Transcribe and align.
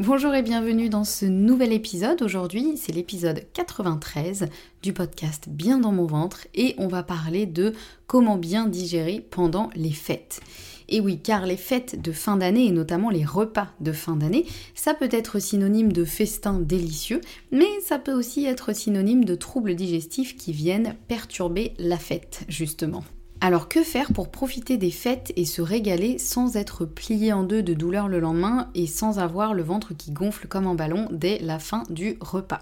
Bonjour 0.00 0.34
et 0.34 0.40
bienvenue 0.40 0.88
dans 0.88 1.04
ce 1.04 1.26
nouvel 1.26 1.74
épisode. 1.74 2.22
Aujourd'hui, 2.22 2.78
c'est 2.78 2.90
l'épisode 2.90 3.44
93 3.52 4.46
du 4.82 4.94
podcast 4.94 5.50
Bien 5.50 5.76
dans 5.76 5.92
mon 5.92 6.06
ventre 6.06 6.46
et 6.54 6.74
on 6.78 6.88
va 6.88 7.02
parler 7.02 7.44
de 7.44 7.74
comment 8.06 8.38
bien 8.38 8.66
digérer 8.66 9.22
pendant 9.30 9.68
les 9.74 9.90
fêtes. 9.90 10.40
Et 10.88 11.02
oui, 11.02 11.20
car 11.20 11.44
les 11.44 11.58
fêtes 11.58 12.00
de 12.00 12.12
fin 12.12 12.38
d'année 12.38 12.64
et 12.64 12.72
notamment 12.72 13.10
les 13.10 13.26
repas 13.26 13.68
de 13.80 13.92
fin 13.92 14.16
d'année, 14.16 14.46
ça 14.74 14.94
peut 14.94 15.10
être 15.12 15.38
synonyme 15.38 15.92
de 15.92 16.06
festin 16.06 16.60
délicieux, 16.60 17.20
mais 17.52 17.68
ça 17.84 17.98
peut 17.98 18.14
aussi 18.14 18.46
être 18.46 18.74
synonyme 18.74 19.26
de 19.26 19.34
troubles 19.34 19.74
digestifs 19.74 20.34
qui 20.34 20.54
viennent 20.54 20.96
perturber 21.08 21.74
la 21.78 21.98
fête, 21.98 22.46
justement. 22.48 23.04
Alors 23.42 23.70
que 23.70 23.82
faire 23.82 24.12
pour 24.12 24.30
profiter 24.30 24.76
des 24.76 24.90
fêtes 24.90 25.32
et 25.34 25.46
se 25.46 25.62
régaler 25.62 26.18
sans 26.18 26.56
être 26.56 26.84
plié 26.84 27.32
en 27.32 27.42
deux 27.42 27.62
de 27.62 27.72
douleur 27.72 28.06
le 28.06 28.20
lendemain 28.20 28.68
et 28.74 28.86
sans 28.86 29.18
avoir 29.18 29.54
le 29.54 29.62
ventre 29.62 29.94
qui 29.94 30.12
gonfle 30.12 30.46
comme 30.46 30.66
un 30.66 30.74
ballon 30.74 31.08
dès 31.10 31.38
la 31.38 31.58
fin 31.58 31.84
du 31.88 32.18
repas? 32.20 32.60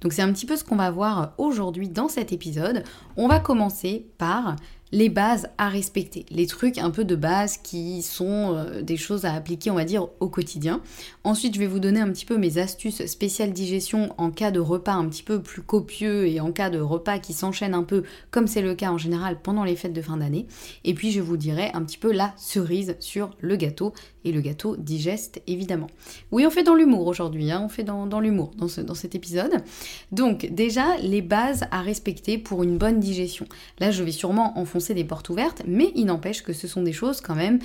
Donc 0.00 0.12
c'est 0.12 0.22
un 0.22 0.32
petit 0.32 0.46
peu 0.46 0.56
ce 0.56 0.62
qu'on 0.62 0.76
va 0.76 0.92
voir 0.92 1.32
aujourd'hui 1.38 1.88
dans 1.88 2.06
cet 2.06 2.32
épisode. 2.32 2.84
On 3.16 3.26
va 3.26 3.40
commencer 3.40 4.06
par 4.16 4.54
les 4.92 5.08
bases 5.08 5.48
à 5.56 5.70
respecter, 5.70 6.26
les 6.30 6.46
trucs 6.46 6.76
un 6.76 6.90
peu 6.90 7.04
de 7.04 7.16
base 7.16 7.56
qui 7.56 8.02
sont 8.02 8.54
euh, 8.54 8.82
des 8.82 8.98
choses 8.98 9.24
à 9.24 9.32
appliquer, 9.32 9.70
on 9.70 9.74
va 9.74 9.84
dire, 9.84 10.08
au 10.20 10.28
quotidien. 10.28 10.82
Ensuite, 11.24 11.54
je 11.54 11.58
vais 11.58 11.66
vous 11.66 11.80
donner 11.80 12.00
un 12.00 12.10
petit 12.12 12.26
peu 12.26 12.36
mes 12.36 12.58
astuces 12.58 13.04
spéciales 13.06 13.52
digestion 13.52 14.14
en 14.18 14.30
cas 14.30 14.50
de 14.50 14.60
repas 14.60 14.92
un 14.92 15.08
petit 15.08 15.22
peu 15.22 15.40
plus 15.40 15.62
copieux 15.62 16.28
et 16.28 16.40
en 16.40 16.52
cas 16.52 16.68
de 16.68 16.78
repas 16.78 17.18
qui 17.18 17.32
s'enchaînent 17.32 17.74
un 17.74 17.84
peu, 17.84 18.02
comme 18.30 18.46
c'est 18.46 18.62
le 18.62 18.74
cas 18.74 18.90
en 18.90 18.98
général 18.98 19.38
pendant 19.42 19.64
les 19.64 19.76
fêtes 19.76 19.94
de 19.94 20.02
fin 20.02 20.18
d'année. 20.18 20.46
Et 20.84 20.92
puis, 20.92 21.10
je 21.10 21.20
vous 21.20 21.38
dirai 21.38 21.70
un 21.72 21.82
petit 21.82 21.98
peu 21.98 22.12
la 22.12 22.34
cerise 22.36 22.96
sur 23.00 23.30
le 23.40 23.56
gâteau 23.56 23.94
et 24.24 24.32
le 24.32 24.40
gâteau 24.40 24.76
digeste 24.76 25.42
évidemment. 25.46 25.88
Oui, 26.30 26.46
on 26.46 26.50
fait 26.50 26.62
dans 26.62 26.74
l'humour 26.74 27.06
aujourd'hui, 27.06 27.50
hein, 27.50 27.62
on 27.64 27.68
fait 27.68 27.84
dans, 27.84 28.20
l'humour 28.20 28.52
dans, 28.56 28.68
dans 28.82 28.94
cet 28.94 29.14
épisode. 29.14 29.62
Donc, 30.10 30.48
déjà, 30.50 30.96
les 30.98 31.22
bases 31.22 31.64
à 31.70 31.82
respecter 31.82 32.38
pour 32.38 32.62
une 32.62 32.78
bonne 32.78 33.00
digestion. 33.00 33.46
Là, 33.78 33.90
je 33.90 34.02
vais 34.02 34.12
sûrement 34.12 34.58
enfoncer 34.58 34.94
des 34.94 35.04
portes 35.04 35.28
ouvertes, 35.28 35.62
mais 35.66 35.92
il 35.94 36.06
n'empêche 36.06 36.42
que 36.42 36.52
ce 36.52 36.68
sont 36.68 36.82
des 36.82 36.92
choses 36.92 37.20
quand 37.20 37.34
même 37.34 37.58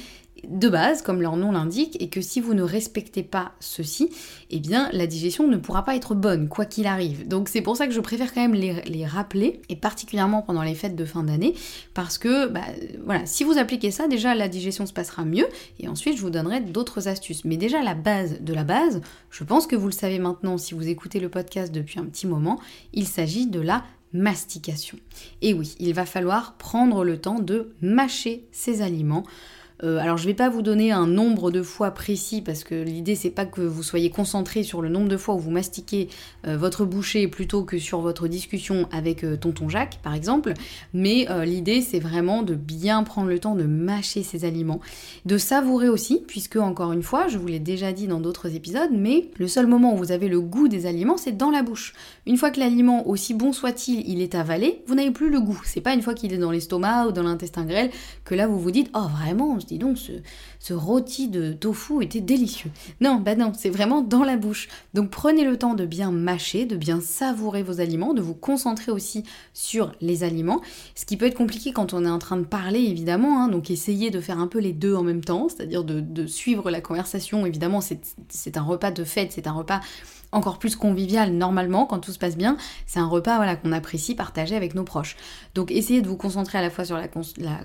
de 0.47 0.69
base, 0.69 1.01
comme 1.01 1.21
leur 1.21 1.37
nom 1.37 1.51
l'indique, 1.51 2.01
et 2.01 2.09
que 2.09 2.21
si 2.21 2.41
vous 2.41 2.53
ne 2.53 2.63
respectez 2.63 3.23
pas 3.23 3.53
ceci, 3.59 4.09
eh 4.49 4.59
bien 4.59 4.89
la 4.93 5.07
digestion 5.07 5.47
ne 5.47 5.57
pourra 5.57 5.83
pas 5.83 5.95
être 5.95 6.15
bonne, 6.15 6.49
quoi 6.49 6.65
qu'il 6.65 6.87
arrive. 6.87 7.27
Donc 7.27 7.49
c'est 7.49 7.61
pour 7.61 7.77
ça 7.77 7.87
que 7.87 7.93
je 7.93 7.99
préfère 7.99 8.33
quand 8.33 8.41
même 8.41 8.53
les, 8.53 9.05
rappeler, 9.05 9.61
et 9.69 9.75
particulièrement 9.75 10.41
pendant 10.41 10.63
les 10.63 10.75
fêtes 10.75 10.95
de 10.95 11.05
fin 11.05 11.23
d'année, 11.23 11.53
parce 11.93 12.17
que 12.17 12.47
bah, 12.47 12.61
voilà, 13.05 13.25
si 13.25 13.43
vous 13.43 13.57
appliquez 13.57 13.91
ça, 13.91 14.07
déjà 14.07 14.35
la 14.35 14.47
digestion 14.47 14.85
se 14.85 14.93
passera 14.93 15.25
mieux, 15.25 15.47
et 15.79 15.87
ensuite 15.87 16.17
je 16.17 16.21
vous 16.21 16.29
donnerai 16.29 16.61
d'autres 16.61 17.07
astuces. 17.07 17.45
Mais 17.45 17.57
déjà 17.57 17.81
la 17.81 17.95
base 17.95 18.41
de 18.41 18.53
la 18.53 18.63
base, 18.63 19.01
je 19.29 19.43
pense 19.43 19.67
que 19.67 19.75
vous 19.75 19.87
le 19.87 19.93
savez 19.93 20.19
maintenant 20.19 20.57
si 20.57 20.73
vous 20.73 20.87
écoutez 20.87 21.19
le 21.19 21.29
podcast 21.29 21.73
depuis 21.73 21.99
un 21.99 22.05
petit 22.05 22.27
moment, 22.27 22.59
il 22.93 23.07
s'agit 23.07 23.47
de 23.47 23.59
la 23.59 23.83
mastication. 24.13 24.97
Et 25.41 25.53
oui, 25.53 25.75
il 25.79 25.93
va 25.93 26.05
falloir 26.05 26.55
prendre 26.57 27.03
le 27.03 27.19
temps 27.19 27.39
de 27.39 27.73
mâcher 27.81 28.47
ces 28.51 28.81
aliments 28.81 29.23
euh, 29.83 29.99
alors 29.99 30.17
je 30.17 30.23
ne 30.23 30.29
vais 30.29 30.33
pas 30.33 30.49
vous 30.49 30.61
donner 30.61 30.91
un 30.91 31.05
nombre 31.05 31.51
de 31.51 31.61
fois 31.61 31.91
précis 31.91 32.41
parce 32.41 32.63
que 32.63 32.75
l'idée 32.75 33.15
c'est 33.15 33.29
pas 33.29 33.45
que 33.45 33.61
vous 33.61 33.83
soyez 33.83 34.09
concentré 34.09 34.63
sur 34.63 34.81
le 34.81 34.89
nombre 34.89 35.07
de 35.07 35.17
fois 35.17 35.35
où 35.35 35.39
vous 35.39 35.51
mastiquez 35.51 36.09
euh, 36.47 36.57
votre 36.57 36.85
bouchée 36.85 37.27
plutôt 37.27 37.63
que 37.63 37.77
sur 37.77 38.01
votre 38.01 38.27
discussion 38.27 38.87
avec 38.91 39.23
euh, 39.23 39.37
tonton 39.37 39.69
Jacques 39.69 39.99
par 40.01 40.13
exemple, 40.13 40.53
mais 40.93 41.27
l'idée 41.45 41.81
c'est 41.81 41.99
vraiment 41.99 42.41
de 42.41 42.55
bien 42.55 43.03
prendre 43.03 43.29
le 43.29 43.39
temps 43.39 43.55
de 43.55 43.63
mâcher 43.63 44.23
ces 44.23 44.45
aliments, 44.45 44.79
de 45.25 45.37
savourer 45.37 45.89
aussi 45.89 46.23
puisque 46.27 46.55
encore 46.55 46.93
une 46.93 47.03
fois, 47.03 47.27
je 47.27 47.37
vous 47.37 47.47
l'ai 47.47 47.59
déjà 47.59 47.91
dit 47.91 48.07
dans 48.07 48.19
d'autres 48.19 48.55
épisodes, 48.55 48.91
mais 48.91 49.29
le 49.37 49.47
seul 49.47 49.67
moment 49.67 49.93
où 49.93 49.97
vous 49.97 50.11
avez 50.11 50.27
le 50.27 50.41
goût 50.41 50.67
des 50.67 50.85
aliments 50.85 51.17
c'est 51.17 51.37
dans 51.37 51.51
la 51.51 51.63
bouche. 51.63 51.93
Une 52.25 52.37
fois 52.37 52.51
que 52.51 52.59
l'aliment 52.59 53.07
aussi 53.07 53.33
bon 53.33 53.51
soit-il, 53.53 54.07
il 54.09 54.21
est 54.21 54.35
avalé, 54.35 54.81
vous 54.87 54.95
n'avez 54.95 55.11
plus 55.11 55.29
le 55.29 55.39
goût. 55.39 55.59
C'est 55.65 55.81
pas 55.81 55.93
une 55.93 56.01
fois 56.01 56.13
qu'il 56.13 56.33
est 56.33 56.37
dans 56.37 56.51
l'estomac 56.51 57.07
ou 57.07 57.11
dans 57.11 57.23
l'intestin 57.23 57.65
grêle 57.65 57.91
que 58.25 58.35
là 58.35 58.47
vous 58.47 58.59
vous 58.59 58.71
dites 58.71 58.89
oh 58.95 59.07
vraiment 59.19 59.57
dis 59.67 59.77
donc, 59.77 59.97
ce, 60.59 60.73
rôti 60.73 61.27
de 61.27 61.53
tofu 61.53 62.03
était 62.03 62.21
délicieux. 62.21 62.71
Non, 63.01 63.15
bah 63.15 63.35
non, 63.35 63.51
c'est 63.57 63.69
vraiment 63.69 64.01
dans 64.01 64.23
la 64.23 64.37
bouche. 64.37 64.67
Donc 64.93 65.09
prenez 65.09 65.43
le 65.43 65.57
temps 65.57 65.73
de 65.73 65.85
bien 65.85 66.11
mâcher, 66.11 66.65
de 66.65 66.75
bien 66.75 67.01
savourer 67.01 67.63
vos 67.63 67.79
aliments, 67.79 68.13
de 68.13 68.21
vous 68.21 68.33
concentrer 68.33 68.91
aussi 68.91 69.23
sur 69.53 69.91
les 70.01 70.23
aliments, 70.23 70.61
ce 70.95 71.05
qui 71.05 71.17
peut 71.17 71.25
être 71.25 71.37
compliqué 71.37 71.71
quand 71.71 71.93
on 71.93 72.05
est 72.05 72.09
en 72.09 72.19
train 72.19 72.37
de 72.37 72.45
parler, 72.45 72.79
évidemment, 72.79 73.41
hein. 73.41 73.47
donc 73.47 73.71
essayez 73.71 74.11
de 74.11 74.19
faire 74.19 74.39
un 74.39 74.47
peu 74.47 74.59
les 74.59 74.73
deux 74.73 74.95
en 74.95 75.03
même 75.03 75.23
temps, 75.23 75.47
c'est-à-dire 75.49 75.83
de, 75.83 75.99
de 75.99 76.25
suivre 76.27 76.69
la 76.69 76.81
conversation, 76.81 77.45
évidemment, 77.45 77.81
c'est 77.81 78.57
un 78.57 78.63
repas 78.63 78.91
de 78.91 79.03
fête, 79.03 79.31
c'est 79.31 79.47
un 79.47 79.53
repas 79.53 79.81
encore 80.31 80.59
plus 80.59 80.75
convivial 80.75 81.31
normalement 81.33 81.85
quand 81.85 81.99
tout 81.99 82.11
se 82.11 82.19
passe 82.19 82.37
bien. 82.37 82.57
C'est 82.85 82.99
un 82.99 83.07
repas 83.07 83.37
voilà, 83.37 83.55
qu'on 83.55 83.71
apprécie 83.71 84.15
partager 84.15 84.55
avec 84.55 84.75
nos 84.75 84.83
proches. 84.83 85.15
Donc 85.55 85.71
essayez 85.71 86.01
de 86.01 86.07
vous 86.07 86.17
concentrer 86.17 86.57
à 86.57 86.61
la 86.61 86.69
fois 86.69 86.85
sur 86.85 86.97
la, 86.97 87.07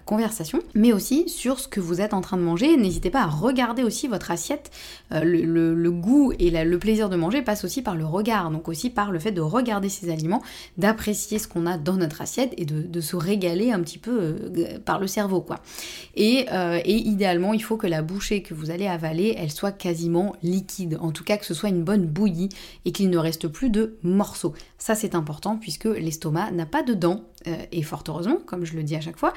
conversation, 0.04 0.60
mais 0.75 0.93
aussi 0.93 1.28
sur 1.28 1.58
ce 1.58 1.69
que 1.69 1.81
vous 1.81 1.91
êtes 2.00 2.14
en 2.14 2.20
train 2.20 2.36
de 2.36 2.42
manger. 2.42 2.76
N'hésitez 2.76 3.10
pas 3.10 3.22
à 3.22 3.26
regarder 3.26 3.82
aussi 3.82 4.08
votre 4.08 4.30
assiette. 4.30 4.70
Euh, 5.12 5.22
le, 5.24 5.90
goût 5.90 6.32
et 6.38 6.50
le 6.50 6.78
plaisir 6.78 7.08
de 7.08 7.16
manger 7.16 7.42
passe 7.42 7.64
aussi 7.64 7.82
par 7.82 7.94
le 7.94 8.04
regard, 8.04 8.50
donc 8.50 8.68
aussi 8.68 8.90
par 8.90 9.10
le 9.12 9.18
fait 9.18 9.32
de 9.32 9.40
regarder 9.40 9.88
ces 9.88 10.10
aliments, 10.10 10.42
d'apprécier 10.78 11.38
ce 11.38 11.46
qu'on 11.48 11.66
a 11.66 11.76
dans 11.76 11.96
notre 11.96 12.22
assiette 12.22 12.54
et 12.56 12.64
de, 12.64 13.00
se 13.00 13.16
régaler 13.16 13.72
un 13.72 13.80
petit 13.80 13.98
peu 13.98 14.18
euh, 14.20 14.78
par 14.78 15.00
le 15.00 15.06
cerveau. 15.06 15.40
quoi. 15.40 15.60
Et, 16.14 16.46
euh, 16.52 16.80
et 16.84 16.96
idéalement, 16.96 17.52
il 17.52 17.62
faut 17.62 17.76
que 17.76 17.86
la 17.86 18.00
bouchée 18.00 18.42
que 18.42 18.54
vous 18.54 18.70
allez 18.70 18.86
avaler, 18.86 19.34
elle 19.36 19.50
soit 19.50 19.72
quasiment 19.72 20.34
liquide. 20.42 20.98
En 21.00 21.10
tout 21.10 21.24
cas, 21.24 21.36
que 21.36 21.44
ce 21.44 21.54
soit 21.54 21.68
une 21.68 21.82
bonne 21.82 22.06
bouillie 22.06 22.48
et 22.84 22.92
qu'il 22.92 23.10
ne 23.10 23.18
reste 23.18 23.48
plus 23.48 23.70
de 23.70 23.96
morceaux. 24.02 24.54
Ça 24.78 24.94
c'est 24.94 25.14
important 25.14 25.56
puisque 25.56 25.84
l'estomac 25.84 26.52
n'a 26.52 26.66
pas 26.66 26.82
de 26.82 26.94
dents, 26.94 27.24
et 27.72 27.82
fort 27.82 28.04
heureusement, 28.08 28.38
comme 28.46 28.64
je 28.64 28.74
le 28.74 28.82
dis 28.82 28.94
à 28.94 29.00
chaque 29.00 29.18
fois 29.18 29.32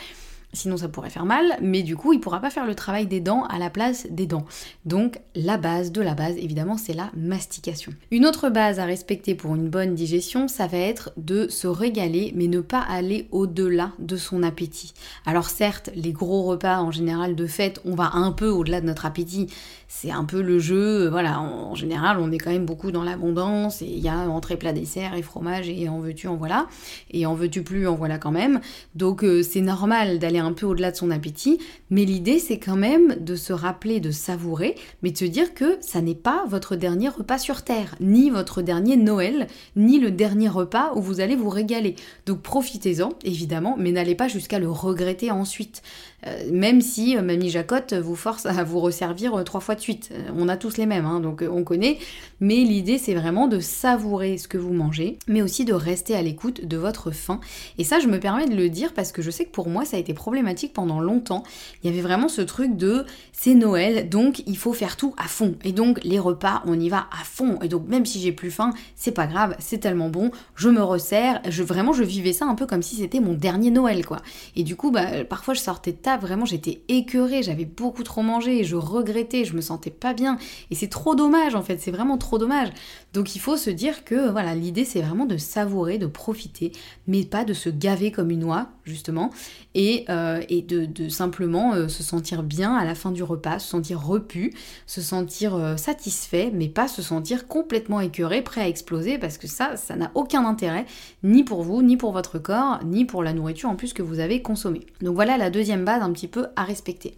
sinon 0.55 0.77
ça 0.77 0.89
pourrait 0.89 1.09
faire 1.09 1.25
mal, 1.25 1.57
mais 1.61 1.83
du 1.83 1.95
coup 1.95 2.13
il 2.13 2.19
pourra 2.19 2.39
pas 2.39 2.49
faire 2.49 2.65
le 2.65 2.75
travail 2.75 3.07
des 3.07 3.19
dents 3.19 3.43
à 3.43 3.59
la 3.59 3.69
place 3.69 4.07
des 4.09 4.25
dents. 4.25 4.45
Donc 4.85 5.19
la 5.35 5.57
base 5.57 5.91
de 5.91 6.01
la 6.01 6.15
base 6.15 6.37
évidemment 6.37 6.77
c'est 6.77 6.93
la 6.93 7.11
mastication. 7.15 7.93
Une 8.11 8.25
autre 8.25 8.49
base 8.49 8.79
à 8.79 8.85
respecter 8.85 9.35
pour 9.35 9.55
une 9.55 9.69
bonne 9.69 9.95
digestion, 9.95 10.47
ça 10.47 10.67
va 10.67 10.77
être 10.77 11.11
de 11.17 11.47
se 11.49 11.67
régaler 11.67 12.33
mais 12.35 12.47
ne 12.47 12.61
pas 12.61 12.81
aller 12.81 13.27
au-delà 13.31 13.91
de 13.99 14.17
son 14.17 14.43
appétit. 14.43 14.93
Alors 15.25 15.49
certes, 15.49 15.89
les 15.95 16.13
gros 16.13 16.43
repas 16.43 16.79
en 16.79 16.91
général 16.91 17.35
de 17.35 17.47
fête, 17.47 17.81
on 17.85 17.95
va 17.95 18.11
un 18.13 18.31
peu 18.31 18.47
au-delà 18.47 18.81
de 18.81 18.85
notre 18.85 19.05
appétit, 19.05 19.47
c'est 19.87 20.11
un 20.11 20.23
peu 20.23 20.41
le 20.41 20.59
jeu, 20.59 21.07
voilà, 21.09 21.39
en, 21.39 21.75
général 21.75 22.17
on 22.19 22.31
est 22.31 22.37
quand 22.37 22.51
même 22.51 22.65
beaucoup 22.65 22.91
dans 22.91 23.03
l'abondance 23.03 23.81
et 23.81 23.85
il 23.85 23.99
y 23.99 24.09
a 24.09 24.17
entrée 24.29 24.57
plat 24.57 24.73
dessert 24.73 25.15
et 25.15 25.21
fromage 25.21 25.69
et 25.69 25.89
en 25.89 25.99
veux-tu 25.99 26.27
en 26.27 26.35
voilà 26.35 26.67
et 27.11 27.25
en 27.25 27.33
veux-tu 27.33 27.63
plus 27.63 27.87
en 27.87 27.95
voilà 27.95 28.17
quand 28.17 28.31
même. 28.31 28.61
Donc 28.95 29.23
euh, 29.23 29.43
c'est 29.43 29.61
normal 29.61 30.19
d'aller 30.19 30.39
un 30.39 30.53
peu 30.53 30.65
au-delà 30.65 30.91
de 30.91 30.95
son 30.95 31.11
appétit, 31.11 31.59
mais 31.89 32.05
l'idée 32.05 32.39
c'est 32.39 32.59
quand 32.59 32.75
même 32.75 33.15
de 33.19 33.35
se 33.35 33.53
rappeler 33.53 33.99
de 33.99 34.11
savourer, 34.11 34.75
mais 35.01 35.11
de 35.11 35.17
se 35.17 35.25
dire 35.25 35.53
que 35.53 35.77
ça 35.81 36.01
n'est 36.01 36.15
pas 36.15 36.45
votre 36.47 36.75
dernier 36.75 37.09
repas 37.09 37.38
sur 37.38 37.63
Terre, 37.63 37.95
ni 37.99 38.29
votre 38.29 38.61
dernier 38.61 38.97
Noël, 38.97 39.47
ni 39.75 39.99
le 39.99 40.11
dernier 40.11 40.49
repas 40.49 40.93
où 40.95 41.01
vous 41.01 41.19
allez 41.19 41.35
vous 41.35 41.49
régaler. 41.49 41.95
Donc 42.25 42.41
profitez-en, 42.41 43.13
évidemment, 43.23 43.75
mais 43.77 43.91
n'allez 43.91 44.15
pas 44.15 44.27
jusqu'à 44.27 44.59
le 44.59 44.69
regretter 44.69 45.31
ensuite. 45.31 45.81
Euh, 46.27 46.50
même 46.51 46.81
si 46.81 47.18
euh, 47.18 47.22
Mamie 47.22 47.50
Jacotte 47.50 47.94
vous 47.94 48.16
force 48.16 48.45
à 48.45 48.63
vous 48.63 48.80
resservir 48.80 49.36
euh, 49.36 49.44
trois 49.44 49.62
fois 49.62 49.75
de 49.75 49.81
suite. 49.81 50.12
on 50.36 50.50
a 50.50 50.57
tous 50.57 50.77
les 50.77 50.86
mêmes, 50.86 51.06
hein, 51.06 51.19
donc 51.19 51.44
on 51.50 51.63
connaît. 51.63 51.98
Mais 52.39 52.56
l'idée, 52.56 52.98
c'est 52.98 53.13
vraiment 53.13 53.48
de 53.48 53.60
savourer 53.60 54.38
ce 54.38 54.48
que 54.48 54.57
vous 54.57 54.74
mangez, 54.74 55.18
mais 55.27 55.42
aussi 55.42 55.66
de 55.66 55.74
rester 55.74 56.16
à 56.16 56.22
l'écoute 56.22 56.66
de 56.66 56.77
votre 56.77 57.12
faim. 57.12 57.39
Et 57.77 57.83
ça, 57.83 58.00
je 58.00 58.07
me 58.07 58.19
permets 58.19 58.48
de 58.48 58.56
le 58.56 58.69
dire 58.69 58.94
parce 58.94 59.12
que 59.12 59.22
je 59.22 59.31
sais 59.31 59.45
que 59.45 59.51
pour 59.51 59.69
moi, 59.69 59.86
ça 59.86 59.98
a 59.98 60.00
été 60.00 60.13
problématique 60.13 60.74
pendant 60.74 61.00
longtemps. 61.00 61.44
Il 61.83 61.89
y 61.89 61.94
avait 61.94 62.01
vraiment 62.01 62.27
ce 62.27 62.42
truc 62.42 62.75
de 62.75 63.06
c'est 63.31 63.54
Noël, 63.54 64.10
donc 64.10 64.44
il 64.48 64.57
faut 64.57 64.74
faire 64.74 64.98
tout 64.98 65.13
à 65.18 65.27
fond. 65.27 65.56
Et 65.63 65.72
donc 65.72 66.04
les 66.04 66.19
repas, 66.19 66.62
on 66.66 66.80
y 66.80 66.89
va 66.89 67.07
à 67.12 67.24
fond. 67.24 67.60
Et 67.62 67.68
donc 67.68 67.88
même 67.88 68.06
si 68.06 68.19
j'ai 68.19 68.31
plus 68.31 68.51
faim, 68.51 68.72
c'est 68.95 69.12
pas 69.12 69.27
grave, 69.27 69.56
c'est 69.60 69.80
tellement 69.80 70.10
bon, 70.10 70.31
je 70.56 70.69
me 70.69 70.81
resserre. 70.81 71.42
Je, 71.48 71.63
vraiment, 71.63 71.94
je 71.94 72.04
vivais 72.04 72.33
ça 72.33 72.45
un 72.45 72.56
peu 72.56 72.66
comme 72.66 72.81
si 72.81 72.95
c'était 72.95 73.19
mon 73.19 73.33
dernier 73.33 73.72
Noël, 73.72 74.06
quoi. 74.06 74.18
Et 74.56 74.63
du 74.63 74.75
coup, 74.75 74.92
bah, 74.92 75.24
parfois, 75.30 75.54
je 75.54 75.60
sortais 75.60 75.92
de 75.92 75.98
table, 75.98 76.14
vraiment, 76.17 76.45
j'étais 76.45 76.81
écœurée, 76.88 77.44
j'avais 77.44 77.65
beaucoup 77.65 78.03
trop 78.03 78.21
mangé, 78.21 78.63
je 78.63 78.75
regrettais, 78.75 79.45
je 79.45 79.56
me 79.56 79.62
sentais 79.62 79.89
pas 79.89 80.13
bien. 80.13 80.38
Et 80.71 80.75
c'est 80.75 80.89
trop 80.89 81.15
dommage, 81.15 81.56
en 81.56 81.62
fait, 81.62 81.79
c'est 81.79 81.91
vraiment 81.91 82.17
trop 82.17 82.38
dommage. 82.38 82.69
Donc 83.15 83.33
il 83.33 83.39
faut 83.39 83.56
se 83.56 83.69
dire 83.69 84.03
que, 84.03 84.29
voilà, 84.29 84.56
l'idée, 84.56 84.83
c'est 84.83 85.01
vraiment 85.01 85.25
de 85.25 85.38
savourer, 85.38 85.97
de 85.97 86.06
profiter, 86.06 86.73
mais 87.07 87.23
pas 87.23 87.45
de 87.45 87.53
se 87.53 87.69
gaver 87.69 88.12
comme 88.12 88.29
une 88.29 88.44
oie, 88.44 88.67
justement, 88.83 89.29
et, 89.73 90.03
euh, 90.09 90.41
de, 90.50 91.07
simplement 91.07 91.73
euh, 91.73 91.88
se 91.88 92.03
sentir 92.03 92.44
bien 92.44 92.75
à 92.75 92.83
la 92.83 92.94
fin 92.94 93.12
du 93.12 93.23
repas, 93.23 93.59
se 93.59 93.69
sentir 93.69 94.01
repu, 94.01 94.53
se 94.85 95.00
sentir 95.00 95.56
euh, 95.56 95.77
satisfait, 95.77 96.51
mais 96.53 96.67
pas 96.67 96.89
se 96.89 97.01
sentir 97.01 97.47
complètement 97.47 98.01
écœuré, 98.01 98.41
prêt 98.41 98.62
à 98.62 98.67
exploser, 98.67 99.17
parce 99.17 99.38
que 99.38 99.47
ça, 99.47 99.77
ça 99.77 99.95
n'a 99.95 100.12
aucun 100.13 100.44
intérêt, 100.45 100.85
ni 101.23 101.45
pour 101.45 101.63
vous, 101.63 101.81
ni 101.81 101.95
pour 101.95 102.12
votre 102.12 102.38
corps, 102.38 102.81
ni 102.83 103.06
pour 103.06 103.23
la 103.23 103.31
nourriture 103.31 103.69
en 103.69 103.77
plus 103.77 103.94
que 103.94 104.03
vous 104.03 104.19
avez 104.19 104.41
consommée. 104.41 104.81
Donc 105.01 105.15
voilà 105.15 105.38
la 105.38 105.50
deuxième 105.50 105.85
base 105.85 106.01
un 106.01 106.12
petit 106.12 106.27
peu 106.27 106.47
à 106.57 106.65
respecter. 106.65 107.15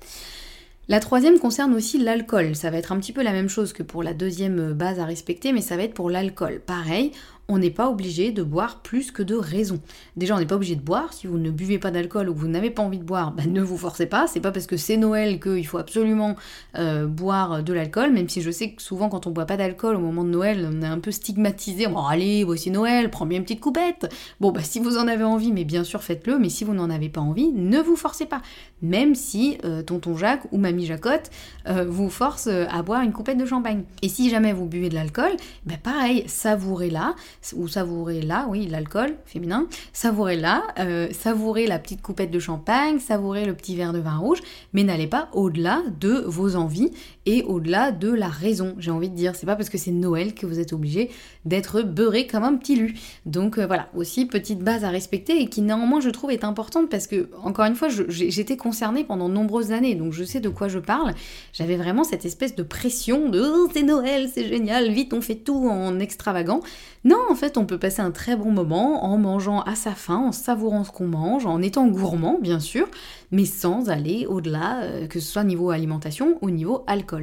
La 0.89 1.01
troisième 1.01 1.37
concerne 1.37 1.73
aussi 1.73 1.97
l'alcool. 1.97 2.55
Ça 2.55 2.69
va 2.69 2.77
être 2.77 2.93
un 2.93 2.99
petit 2.99 3.11
peu 3.11 3.21
la 3.21 3.33
même 3.33 3.49
chose 3.49 3.73
que 3.73 3.83
pour 3.83 4.03
la 4.03 4.13
deuxième 4.13 4.71
base 4.71 4.99
à 4.99 5.05
respecter, 5.05 5.51
mais 5.51 5.59
ça 5.59 5.75
va 5.75 5.83
être 5.83 5.93
pour 5.93 6.09
l'alcool. 6.09 6.61
Pareil, 6.65 7.11
on 7.49 7.59
n'est 7.59 7.71
pas 7.71 7.89
obligé 7.89 8.31
de 8.31 8.43
boire 8.43 8.81
plus 8.81 9.11
que 9.11 9.23
de 9.23 9.35
raison. 9.35 9.79
Déjà, 10.17 10.35
on 10.35 10.39
n'est 10.39 10.45
pas 10.45 10.55
obligé 10.55 10.75
de 10.75 10.81
boire. 10.81 11.13
Si 11.13 11.27
vous 11.27 11.37
ne 11.37 11.49
buvez 11.49 11.79
pas 11.79 11.91
d'alcool 11.91 12.29
ou 12.29 12.33
que 12.33 12.39
vous 12.39 12.47
n'avez 12.47 12.71
pas 12.71 12.83
envie 12.83 12.97
de 12.97 13.03
boire, 13.03 13.31
bah, 13.31 13.43
ne 13.47 13.61
vous 13.61 13.77
forcez 13.77 14.05
pas. 14.05 14.27
C'est 14.27 14.41
pas 14.41 14.51
parce 14.51 14.67
que 14.67 14.75
c'est 14.75 14.97
Noël 14.97 15.39
qu'il 15.39 15.65
faut 15.65 15.77
absolument 15.77 16.35
euh, 16.77 17.05
boire 17.07 17.63
de 17.63 17.73
l'alcool, 17.73 18.11
même 18.11 18.27
si 18.27 18.41
je 18.41 18.51
sais 18.51 18.71
que 18.71 18.81
souvent 18.81 19.07
quand 19.09 19.27
on 19.27 19.31
boit 19.31 19.45
pas 19.45 19.57
d'alcool 19.57 19.95
au 19.95 19.99
moment 19.99 20.23
de 20.23 20.29
Noël, 20.29 20.67
on 20.69 20.81
est 20.81 20.87
un 20.87 20.99
peu 20.99 21.11
stigmatisé. 21.11 21.87
Bon, 21.87 22.05
allez, 22.05 22.43
voici 22.43 22.69
Noël, 22.69 23.09
prends 23.09 23.25
bien 23.25 23.37
une 23.37 23.43
petite 23.43 23.61
coupette. 23.61 24.13
Bon, 24.41 24.51
bah 24.51 24.63
si 24.63 24.79
vous 24.79 24.97
en 24.97 25.07
avez 25.07 25.23
envie, 25.23 25.53
mais 25.53 25.63
bien 25.63 25.83
sûr 25.83 26.03
faites-le, 26.03 26.37
mais 26.39 26.49
si 26.49 26.65
vous 26.65 26.73
n'en 26.73 26.89
avez 26.89 27.09
pas 27.09 27.21
envie, 27.21 27.51
ne 27.53 27.79
vous 27.79 27.95
forcez 27.95 28.25
pas. 28.25 28.41
Même 28.81 29.15
si 29.15 29.57
euh, 29.63 29.81
tonton 29.81 30.17
Jacques 30.17 30.45
ou 30.51 30.57
mamie 30.57 30.85
Jacotte 30.85 31.31
euh, 31.67 31.85
vous 31.87 32.09
forcent 32.09 32.47
à 32.47 32.81
boire 32.81 33.01
une 33.01 33.13
coupette 33.13 33.37
de 33.37 33.45
champagne. 33.45 33.83
Et 34.01 34.09
si 34.09 34.29
jamais 34.29 34.53
vous 34.53 34.65
buvez 34.65 34.89
de 34.89 34.95
l'alcool, 34.95 35.31
bah 35.65 35.75
pareil, 35.81 36.23
savourez-la 36.27 37.15
ou 37.55 37.67
savourer 37.67 38.21
là, 38.21 38.45
oui, 38.49 38.67
l'alcool 38.67 39.15
féminin, 39.25 39.67
savourer 39.93 40.35
là, 40.35 40.63
euh, 40.79 41.07
savourer 41.11 41.67
la 41.67 41.79
petite 41.79 42.01
coupette 42.01 42.31
de 42.31 42.39
champagne, 42.39 42.99
savourer 42.99 43.45
le 43.45 43.53
petit 43.53 43.75
verre 43.75 43.93
de 43.93 43.99
vin 43.99 44.17
rouge, 44.17 44.39
mais 44.73 44.83
n'allez 44.83 45.07
pas 45.07 45.29
au-delà 45.33 45.81
de 45.99 46.23
vos 46.25 46.55
envies 46.55 46.91
et 47.27 47.43
au-delà 47.43 47.91
de 47.91 48.09
la 48.09 48.29
raison, 48.29 48.73
j'ai 48.79 48.89
envie 48.89 49.09
de 49.09 49.15
dire. 49.15 49.35
C'est 49.35 49.45
pas 49.45 49.57
parce 49.57 49.67
que 49.67 49.77
c'est 49.77 49.91
Noël 49.91 50.33
que 50.33 50.45
vous 50.45 50.61
êtes 50.61 50.71
obligé 50.71 51.09
d'être 51.43 51.81
beurré 51.81 52.25
comme 52.25 52.45
un 52.45 52.55
petit 52.55 52.77
lu. 52.77 52.95
Donc 53.25 53.57
euh, 53.57 53.67
voilà, 53.67 53.89
aussi 53.97 54.25
petite 54.25 54.59
base 54.59 54.85
à 54.85 54.89
respecter 54.89 55.41
et 55.41 55.47
qui 55.47 55.61
néanmoins 55.61 55.99
je 55.99 56.09
trouve 56.09 56.31
est 56.31 56.45
importante 56.45 56.89
parce 56.89 57.05
que, 57.05 57.29
encore 57.43 57.65
une 57.65 57.75
fois, 57.75 57.89
j'étais 57.89 58.55
concernée 58.55 59.03
pendant 59.03 59.27
nombreuses 59.27 59.73
années, 59.73 59.93
donc 59.93 60.13
je 60.13 60.23
sais 60.23 60.39
de 60.39 60.47
quoi 60.47 60.69
je 60.69 60.79
parle. 60.79 61.13
J'avais 61.51 61.75
vraiment 61.75 62.05
cette 62.05 62.23
espèce 62.23 62.55
de 62.55 62.63
pression 62.63 63.27
de 63.27 63.41
oh, 63.41 63.69
c'est 63.73 63.83
Noël, 63.83 64.29
c'est 64.33 64.47
génial, 64.47 64.89
vite 64.89 65.13
on 65.13 65.19
fait 65.19 65.35
tout 65.35 65.67
en 65.67 65.99
extravagant. 65.99 66.61
Non, 67.03 67.19
en 67.29 67.35
fait, 67.35 67.57
on 67.57 67.65
peut 67.65 67.77
passer 67.77 68.01
un 68.01 68.11
très 68.11 68.35
bon 68.35 68.51
moment 68.51 69.05
en 69.05 69.17
mangeant 69.17 69.61
à 69.61 69.75
sa 69.75 69.91
faim, 69.91 70.23
en 70.27 70.31
savourant 70.31 70.83
ce 70.83 70.91
qu'on 70.91 71.07
mange, 71.07 71.45
en 71.45 71.61
étant 71.61 71.87
gourmand, 71.87 72.37
bien 72.41 72.59
sûr, 72.59 72.87
mais 73.31 73.45
sans 73.45 73.89
aller 73.89 74.25
au-delà, 74.27 74.81
euh, 74.81 75.07
que 75.07 75.19
ce 75.19 75.31
soit 75.31 75.43
niveau 75.43 75.69
alimentation 75.69 76.37
ou 76.41 76.49
niveau 76.49 76.83
alcool. 76.87 77.16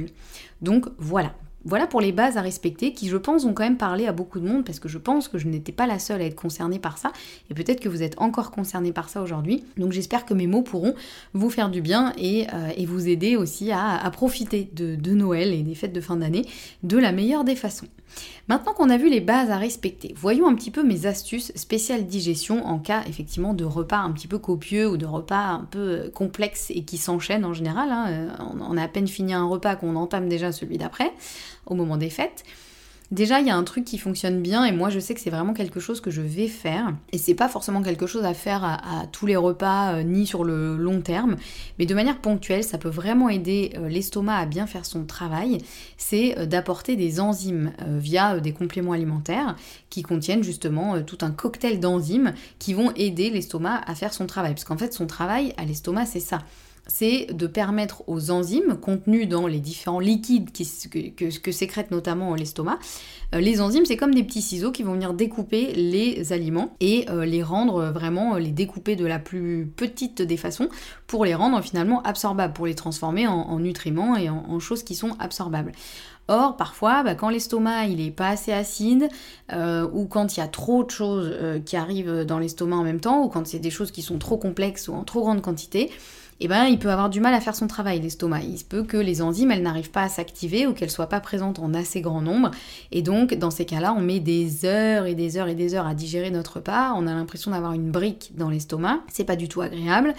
Donc 0.61 0.87
voilà, 0.97 1.33
voilà 1.65 1.87
pour 1.87 1.99
les 1.99 2.11
bases 2.11 2.37
à 2.37 2.41
respecter 2.41 2.93
qui, 2.93 3.07
je 3.09 3.17
pense, 3.17 3.43
ont 3.43 3.53
quand 3.53 3.63
même 3.63 3.77
parlé 3.77 4.05
à 4.05 4.11
beaucoup 4.11 4.39
de 4.39 4.47
monde 4.47 4.63
parce 4.63 4.79
que 4.79 4.87
je 4.87 4.99
pense 4.99 5.27
que 5.27 5.39
je 5.39 5.47
n'étais 5.47 5.71
pas 5.71 5.87
la 5.87 5.97
seule 5.97 6.21
à 6.21 6.25
être 6.25 6.35
concernée 6.35 6.79
par 6.79 6.99
ça 6.99 7.11
et 7.49 7.55
peut-être 7.55 7.79
que 7.79 7.89
vous 7.89 8.03
êtes 8.03 8.21
encore 8.21 8.51
concernée 8.51 8.91
par 8.91 9.09
ça 9.09 9.21
aujourd'hui. 9.21 9.63
Donc 9.77 9.91
j'espère 9.91 10.25
que 10.25 10.35
mes 10.35 10.45
mots 10.45 10.61
pourront 10.61 10.93
vous 11.33 11.49
faire 11.49 11.69
du 11.69 11.81
bien 11.81 12.13
et, 12.17 12.45
euh, 12.53 12.85
vous 12.85 13.07
aider 13.07 13.35
aussi 13.35 13.71
à, 13.71 14.09
profiter 14.13 14.69
de, 14.73 14.95
de 14.95 15.11
Noël 15.13 15.51
et 15.53 15.63
des 15.63 15.73
fêtes 15.73 15.91
de 15.91 16.01
fin 16.01 16.17
d'année 16.17 16.45
de 16.83 16.97
la 16.99 17.11
meilleure 17.11 17.43
des 17.43 17.55
façons. 17.55 17.87
Maintenant 18.47 18.73
qu'on 18.73 18.89
a 18.89 18.97
vu 18.97 19.09
les 19.09 19.21
bases 19.21 19.49
à 19.49 19.57
respecter, 19.57 20.13
voyons 20.15 20.47
un 20.47 20.55
petit 20.55 20.71
peu 20.71 20.83
mes 20.83 21.07
astuces 21.07 21.51
spéciales 21.55 22.05
digestion 22.05 22.65
en 22.65 22.77
cas 22.77 23.03
effectivement 23.07 23.53
de 23.53 23.65
repas 23.65 23.97
un 23.97 24.11
petit 24.11 24.27
peu 24.27 24.37
copieux 24.37 24.87
ou 24.87 24.97
de 24.97 25.05
repas 25.05 25.47
un 25.47 25.67
peu 25.69 25.79
euh, 25.79 26.09
complexes 26.11 26.71
et 26.71 26.83
qui 26.83 26.97
s'enchaînent 26.97 27.45
en 27.45 27.53
général. 27.53 27.89
Hein. 27.91 28.05
Euh, 28.09 28.29
on 28.39 28.77
a 28.77 28.83
à 28.83 28.87
peine 28.87 29.07
fini 29.07 29.33
un 29.33 29.45
repas 29.45 29.75
qu'on 29.75 29.95
entame 29.95 30.29
déjà 30.29 30.51
celui 30.51 30.77
d'après 30.77 31.11
au 31.65 31.73
moment 31.73 31.97
des 31.97 32.09
fêtes. 32.09 32.43
Déjà, 33.15 33.39
il 33.39 33.47
y 33.47 33.49
a 33.49 33.55
un 33.55 33.63
truc 33.63 33.85
qui 33.85 33.97
fonctionne 33.97 34.41
bien 34.41 34.65
et 34.65 34.73
moi 34.73 34.89
je 34.89 34.99
sais 34.99 35.13
que 35.13 35.21
c'est 35.21 35.29
vraiment 35.29 35.53
quelque 35.53 35.79
chose 35.79 36.01
que 36.01 36.11
je 36.11 36.19
vais 36.19 36.49
faire. 36.49 36.93
Et 37.13 37.17
c'est 37.17 37.33
pas 37.33 37.47
forcément 37.47 37.81
quelque 37.81 38.07
chose 38.07 38.25
à 38.25 38.33
faire 38.33 38.65
à, 38.65 39.07
tous 39.09 39.25
les 39.25 39.37
repas 39.37 39.93
euh, 39.93 40.03
ni 40.03 40.27
sur 40.27 40.43
le 40.43 40.75
long 40.75 40.99
terme, 40.99 41.37
mais 41.79 41.85
de 41.85 41.95
manière 41.95 42.19
ponctuelle, 42.19 42.65
ça 42.65 42.77
peut 42.77 42.89
vraiment 42.89 43.29
aider 43.29 43.71
euh, 43.77 43.87
l'estomac 43.87 44.35
à 44.35 44.45
bien 44.45 44.67
faire 44.67 44.85
son 44.85 45.05
travail. 45.05 45.59
C'est 45.95 46.37
euh, 46.37 46.45
d'apporter 46.45 46.97
des 46.97 47.21
enzymes 47.21 47.71
via 47.87 48.41
des 48.41 48.51
compléments 48.51 48.91
alimentaires 48.91 49.55
qui 49.89 50.03
contiennent 50.03 50.43
justement 50.43 51.01
tout 51.01 51.19
un 51.21 51.31
cocktail 51.31 51.79
d'enzymes 51.79 52.33
qui 52.59 52.73
vont 52.73 52.91
aider 52.97 53.29
l'estomac 53.29 53.79
à 53.87 53.95
faire 53.95 54.13
son 54.13 54.25
travail. 54.25 54.55
Parce 54.55 54.65
qu'en 54.65 54.77
fait, 54.77 54.93
son 54.93 55.07
travail 55.07 55.53
à 55.55 55.63
l'estomac, 55.63 56.05
c'est 56.05 56.19
ça 56.19 56.39
c'est 56.87 57.27
de 57.33 57.47
permettre 57.47 58.03
aux 58.07 58.31
enzymes 58.31 58.77
contenues 58.77 59.25
dans 59.25 59.47
les 59.47 59.59
différents 59.59 59.99
liquides 59.99 60.49
que, 60.51 61.51
sécrète 61.51 61.91
notamment 61.91 62.35
l'estomac, 62.35 62.79
euh, 63.33 63.39
les 63.39 63.61
enzymes 63.61 63.85
c'est 63.85 63.97
comme 63.97 64.13
des 64.13 64.23
petits 64.23 64.41
ciseaux 64.41 64.71
qui 64.71 64.83
vont 64.83 64.93
venir 64.93 65.13
découper 65.13 65.73
les 65.73 66.31
aliments 66.33 66.75
et 66.79 67.09
euh, 67.09 67.25
les 67.25 67.43
rendre 67.43 67.85
vraiment, 67.85 68.35
les 68.35 68.51
découper 68.51 68.95
de 68.95 69.05
la 69.05 69.19
plus 69.19 69.71
petite 69.75 70.21
des 70.21 70.37
façons 70.37 70.69
pour 71.07 71.25
les 71.25 71.35
rendre 71.35 71.61
finalement 71.61 72.01
absorbables, 72.03 72.53
pour 72.53 72.67
les 72.67 72.75
transformer 72.75 73.27
en, 73.27 73.59
nutriments 73.59 74.15
et 74.17 74.29
en, 74.29 74.59
choses 74.59 74.83
qui 74.83 74.95
sont 74.95 75.15
absorbables. 75.19 75.71
Or, 76.27 76.57
parfois, 76.57 77.03
bah, 77.03 77.13
quand 77.13 77.29
l'estomac 77.29 77.85
il 77.85 78.01
est 78.01 78.11
pas 78.11 78.29
assez 78.29 78.51
acide, 78.51 79.09
euh, 79.53 79.87
ou 79.93 80.05
quand 80.05 80.35
il 80.35 80.39
y 80.39 80.43
a 80.43 80.47
trop 80.47 80.83
de 80.83 80.89
choses 80.89 81.35
qui 81.65 81.77
arrivent 81.77 82.25
dans 82.25 82.39
l'estomac 82.39 82.77
en 82.77 82.83
même 82.83 82.99
temps, 82.99 83.23
ou 83.23 83.29
quand 83.29 83.45
c'est 83.45 83.59
des 83.59 83.69
choses 83.69 83.91
qui 83.91 84.01
sont 84.01 84.17
trop 84.17 84.37
complexes 84.37 84.87
ou 84.87 84.93
en 84.93 85.03
trop 85.03 85.21
grande 85.21 85.41
quantité, 85.41 85.91
eh 86.41 86.47
ben 86.49 86.65
il 86.65 86.79
peut 86.79 86.91
avoir 86.91 87.09
du 87.09 87.21
mal 87.21 87.33
à 87.33 87.39
faire 87.39 87.55
son 87.55 87.67
travail 87.67 88.01
l'estomac. 88.01 88.41
Il 88.41 88.59
se 88.59 88.65
peut 88.65 88.83
que 88.83 88.97
les 88.97 89.21
enzymes 89.21 89.51
elles 89.51 89.61
n'arrivent 89.61 89.91
pas 89.91 90.03
à 90.03 90.09
s'activer 90.09 90.67
ou 90.67 90.73
qu'elles 90.73 90.91
soient 90.91 91.07
pas 91.07 91.21
présentes 91.21 91.59
en 91.59 91.73
assez 91.73 92.01
grand 92.01 92.21
nombre. 92.21 92.51
Et 92.91 93.01
donc 93.01 93.33
dans 93.35 93.51
ces 93.51 93.65
cas-là 93.65 93.93
on 93.97 94.01
met 94.01 94.19
des 94.19 94.65
heures 94.65 95.05
et 95.05 95.15
des 95.15 95.37
heures 95.37 95.47
et 95.47 95.55
des 95.55 95.75
heures 95.75 95.87
à 95.87 95.93
digérer 95.93 96.31
notre 96.31 96.57
repas, 96.57 96.93
on 96.95 97.07
a 97.07 97.13
l'impression 97.13 97.51
d'avoir 97.51 97.73
une 97.73 97.89
brique 97.89 98.33
dans 98.35 98.49
l'estomac, 98.49 98.99
c'est 99.11 99.23
pas 99.23 99.37
du 99.37 99.47
tout 99.47 99.61
agréable. 99.61 100.13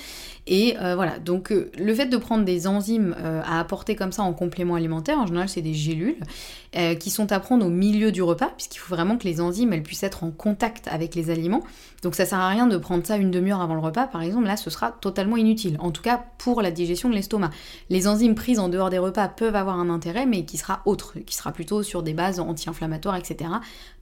Et 0.46 0.76
euh, 0.80 0.94
voilà. 0.94 1.18
Donc 1.18 1.52
euh, 1.52 1.70
le 1.76 1.94
fait 1.94 2.06
de 2.06 2.16
prendre 2.16 2.44
des 2.44 2.66
enzymes 2.66 3.14
euh, 3.18 3.42
à 3.44 3.61
apporter 3.61 3.96
comme 3.96 4.12
ça 4.12 4.23
en 4.23 4.32
complément 4.32 4.76
alimentaire 4.76 5.18
en 5.18 5.26
général 5.26 5.49
c'est 5.49 5.62
des 5.62 5.75
gélules 5.75 6.16
qui 7.00 7.08
sont 7.08 7.32
à 7.32 7.40
prendre 7.40 7.64
au 7.64 7.70
milieu 7.70 8.12
du 8.12 8.23
repas 8.23 8.50
puisqu'il 8.54 8.80
faut 8.80 8.94
vraiment 8.94 9.16
que 9.16 9.25
les 9.25 9.40
enzymes 9.40 9.73
elles 9.73 9.82
puissent 9.82 10.02
être 10.02 10.25
en 10.25 10.30
contact 10.30 10.88
avec 10.88 11.14
les 11.14 11.30
aliments. 11.30 11.62
Donc 12.02 12.14
ça 12.14 12.26
sert 12.26 12.38
à 12.38 12.49
rien 12.49 12.66
de 12.66 12.76
prendre 12.76 13.06
ça 13.06 13.16
une 13.16 13.30
demi-heure 13.30 13.62
avant 13.62 13.73
le 13.73 13.80
repas 13.80 14.06
par 14.06 14.20
exemple. 14.20 14.46
Là 14.46 14.58
ce 14.58 14.68
sera 14.68 14.92
totalement 14.92 15.38
inutile. 15.38 15.78
En 15.80 15.90
tout 15.90 16.02
pour 16.38 16.62
la 16.62 16.70
digestion 16.70 17.08
de 17.08 17.14
l'estomac. 17.14 17.50
Les 17.90 18.06
enzymes 18.08 18.34
prises 18.34 18.58
en 18.58 18.68
dehors 18.68 18.90
des 18.90 18.98
repas 18.98 19.28
peuvent 19.28 19.56
avoir 19.56 19.78
un 19.78 19.90
intérêt, 19.90 20.26
mais 20.26 20.44
qui 20.44 20.56
sera 20.56 20.82
autre, 20.84 21.18
qui 21.26 21.34
sera 21.34 21.52
plutôt 21.52 21.82
sur 21.82 22.02
des 22.02 22.14
bases 22.14 22.40
anti-inflammatoires, 22.40 23.16
etc., 23.16 23.50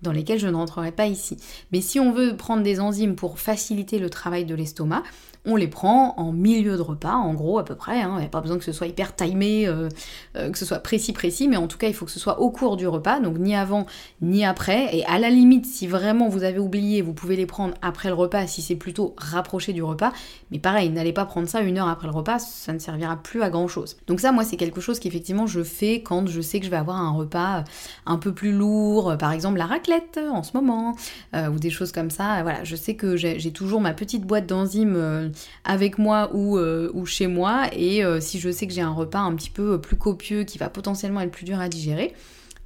dans 0.02 0.12
lesquelles 0.12 0.38
je 0.38 0.48
ne 0.48 0.56
rentrerai 0.56 0.92
pas 0.92 1.06
ici. 1.06 1.36
Mais 1.72 1.80
si 1.80 1.98
on 1.98 2.12
veut 2.12 2.36
prendre 2.36 2.62
des 2.62 2.80
enzymes 2.80 3.16
pour 3.16 3.38
faciliter 3.38 3.98
le 3.98 4.10
travail 4.10 4.44
de 4.44 4.54
l'estomac, 4.54 5.02
on 5.46 5.56
les 5.56 5.68
prend 5.68 6.14
en 6.16 6.32
milieu 6.32 6.76
de 6.76 6.82
repas, 6.82 7.14
en 7.14 7.34
gros 7.34 7.58
à 7.58 7.64
peu 7.64 7.74
près. 7.74 8.00
Hein. 8.00 8.14
Il 8.16 8.20
n'y 8.20 8.26
a 8.26 8.30
pas 8.30 8.40
besoin 8.40 8.58
que 8.58 8.64
ce 8.64 8.72
soit 8.72 8.86
hyper 8.86 9.14
timé, 9.14 9.66
euh, 9.66 9.88
euh, 10.36 10.50
que 10.50 10.58
ce 10.58 10.64
soit 10.64 10.78
précis 10.78 11.12
précis, 11.12 11.48
mais 11.48 11.56
en 11.56 11.66
tout 11.66 11.76
cas 11.76 11.88
il 11.88 11.94
faut 11.94 12.06
que 12.06 12.10
ce 12.10 12.18
soit 12.18 12.40
au 12.40 12.50
cours 12.50 12.76
du 12.76 12.88
repas, 12.88 13.20
donc 13.20 13.38
ni 13.38 13.54
avant 13.54 13.86
ni 14.22 14.44
après. 14.44 14.96
Et 14.96 15.04
à 15.04 15.18
la 15.18 15.28
limite, 15.28 15.66
si 15.66 15.86
vraiment 15.86 16.28
vous 16.28 16.44
avez 16.44 16.58
oublié, 16.58 17.02
vous 17.02 17.12
pouvez 17.12 17.36
les 17.36 17.46
prendre 17.46 17.74
après 17.82 18.08
le 18.08 18.14
repas, 18.14 18.46
si 18.46 18.62
c'est 18.62 18.76
plutôt 18.76 19.14
rapproché 19.18 19.72
du 19.72 19.82
repas. 19.82 20.12
Mais 20.50 20.58
pareil, 20.58 20.88
n'allez 20.88 21.12
pas 21.12 21.26
prendre 21.26 21.48
ça 21.48 21.60
une 21.60 21.78
heure 21.78 21.88
après 21.88 22.06
le 22.06 22.14
repas, 22.14 22.38
ça 22.38 22.72
ne 22.72 22.78
servira 22.78 23.16
plus 23.16 23.42
à 23.42 23.50
grand 23.50 23.68
chose. 23.68 23.96
Donc 24.06 24.20
ça, 24.20 24.32
moi, 24.32 24.44
c'est 24.44 24.56
quelque 24.56 24.80
chose 24.80 24.98
qu'effectivement 24.98 25.46
je 25.46 25.62
fais 25.62 26.02
quand 26.02 26.26
je 26.26 26.40
sais 26.40 26.58
que 26.58 26.66
je 26.66 26.70
vais 26.70 26.76
avoir 26.76 26.96
un 26.96 27.12
repas 27.12 27.64
un 28.06 28.16
peu 28.16 28.32
plus 28.32 28.52
lourd, 28.52 29.16
par 29.18 29.32
exemple 29.32 29.58
la 29.58 29.66
raclette 29.66 30.18
en 30.30 30.42
ce 30.42 30.52
moment, 30.54 30.94
euh, 31.34 31.48
ou 31.48 31.58
des 31.58 31.70
choses 31.70 31.92
comme 31.92 32.10
ça. 32.10 32.42
Voilà, 32.42 32.64
je 32.64 32.76
sais 32.76 32.94
que 32.94 33.16
j'ai 33.16 33.52
toujours 33.52 33.80
ma 33.80 33.92
petite 33.92 34.24
boîte 34.24 34.46
d'enzymes 34.46 35.32
avec 35.64 35.98
moi 35.98 36.30
ou, 36.32 36.58
euh, 36.58 36.90
ou 36.94 37.06
chez 37.06 37.26
moi. 37.26 37.66
Et 37.72 38.04
euh, 38.04 38.20
si 38.20 38.38
je 38.38 38.50
sais 38.50 38.66
que 38.66 38.72
j'ai 38.72 38.80
un 38.80 38.92
repas 38.92 39.20
un 39.20 39.34
petit 39.34 39.50
peu 39.50 39.80
plus 39.80 39.96
copieux 39.96 40.44
qui 40.44 40.58
va 40.58 40.68
potentiellement 40.68 41.20
être 41.20 41.32
plus 41.32 41.44
dur 41.44 41.60
à 41.60 41.68
digérer, 41.68 42.14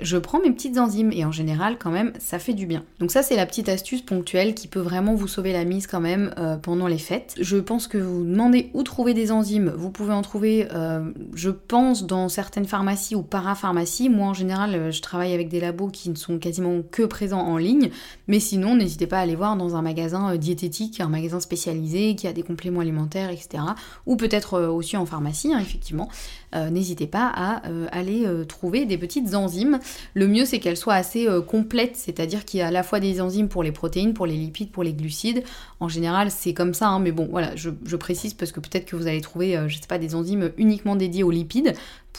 je 0.00 0.16
prends 0.16 0.40
mes 0.40 0.50
petites 0.50 0.78
enzymes 0.78 1.12
et 1.12 1.24
en 1.24 1.32
général 1.32 1.76
quand 1.78 1.90
même 1.90 2.12
ça 2.18 2.38
fait 2.38 2.54
du 2.54 2.66
bien. 2.66 2.84
Donc 3.00 3.10
ça 3.10 3.22
c'est 3.22 3.36
la 3.36 3.46
petite 3.46 3.68
astuce 3.68 4.02
ponctuelle 4.02 4.54
qui 4.54 4.68
peut 4.68 4.80
vraiment 4.80 5.14
vous 5.14 5.28
sauver 5.28 5.52
la 5.52 5.64
mise 5.64 5.86
quand 5.86 6.00
même 6.00 6.34
euh, 6.38 6.56
pendant 6.56 6.86
les 6.86 6.98
fêtes. 6.98 7.34
Je 7.40 7.56
pense 7.56 7.86
que 7.86 7.98
vous 7.98 8.24
demandez 8.24 8.70
où 8.74 8.82
trouver 8.82 9.14
des 9.14 9.32
enzymes, 9.32 9.72
vous 9.76 9.90
pouvez 9.90 10.12
en 10.12 10.22
trouver 10.22 10.68
euh, 10.72 11.10
je 11.34 11.50
pense 11.50 12.06
dans 12.06 12.28
certaines 12.28 12.66
pharmacies 12.66 13.14
ou 13.14 13.22
parapharmacies. 13.22 14.08
Moi 14.08 14.28
en 14.28 14.34
général 14.34 14.74
euh, 14.74 14.90
je 14.90 15.02
travaille 15.02 15.32
avec 15.32 15.48
des 15.48 15.60
labos 15.60 15.88
qui 15.88 16.10
ne 16.10 16.16
sont 16.16 16.38
quasiment 16.38 16.82
que 16.82 17.02
présents 17.02 17.42
en 17.42 17.56
ligne, 17.56 17.90
mais 18.28 18.40
sinon 18.40 18.76
n'hésitez 18.76 19.06
pas 19.06 19.18
à 19.18 19.22
aller 19.22 19.36
voir 19.36 19.56
dans 19.56 19.76
un 19.76 19.82
magasin 19.82 20.36
diététique, 20.36 21.00
un 21.00 21.08
magasin 21.08 21.40
spécialisé 21.40 22.14
qui 22.14 22.26
a 22.26 22.32
des 22.32 22.42
compléments 22.42 22.80
alimentaires, 22.80 23.30
etc. 23.30 23.62
Ou 24.06 24.16
peut-être 24.16 24.60
aussi 24.60 24.96
en 24.96 25.06
pharmacie, 25.06 25.52
hein, 25.52 25.58
effectivement. 25.60 26.08
N'hésitez 26.52 27.06
pas 27.06 27.26
à 27.34 27.62
aller 27.92 28.26
trouver 28.46 28.86
des 28.86 28.98
petites 28.98 29.34
enzymes 29.34 29.78
le 30.14 30.26
mieux, 30.26 30.44
c'est 30.44 30.58
qu'elle 30.58 30.76
soit 30.76 30.94
assez 30.94 31.28
euh, 31.28 31.40
complète, 31.40 31.96
c'est-à-dire 31.96 32.44
qu'il 32.44 32.60
y 32.60 32.62
a 32.62 32.68
à 32.68 32.70
la 32.70 32.82
fois 32.82 33.00
des 33.00 33.20
enzymes 33.20 33.48
pour 33.48 33.62
les 33.62 33.72
protéines, 33.72 34.14
pour 34.14 34.26
les 34.26 34.36
lipides, 34.36 34.70
pour 34.70 34.82
les 34.82 34.92
glucides. 34.92 35.42
En 35.80 35.88
général, 35.88 36.30
c'est 36.30 36.54
comme 36.54 36.74
ça, 36.74 36.88
hein, 36.88 36.98
mais 36.98 37.12
bon, 37.12 37.28
voilà, 37.30 37.54
je, 37.56 37.70
précise 37.96 38.34
parce 38.34 38.52
que 38.52 38.60
peut-être 38.60 38.84
que 38.84 38.96
vous 38.96 39.06
allez 39.06 39.20
trouver, 39.20 39.56
euh, 39.56 39.68
je 39.68 39.76
sais 39.76 39.86
pas, 39.88 39.98
des 39.98 40.14
enzymes 40.14 40.52
uniquement 40.56 40.96
dédiées 40.96 41.22
aux 41.22 41.30
lipides 41.30 41.74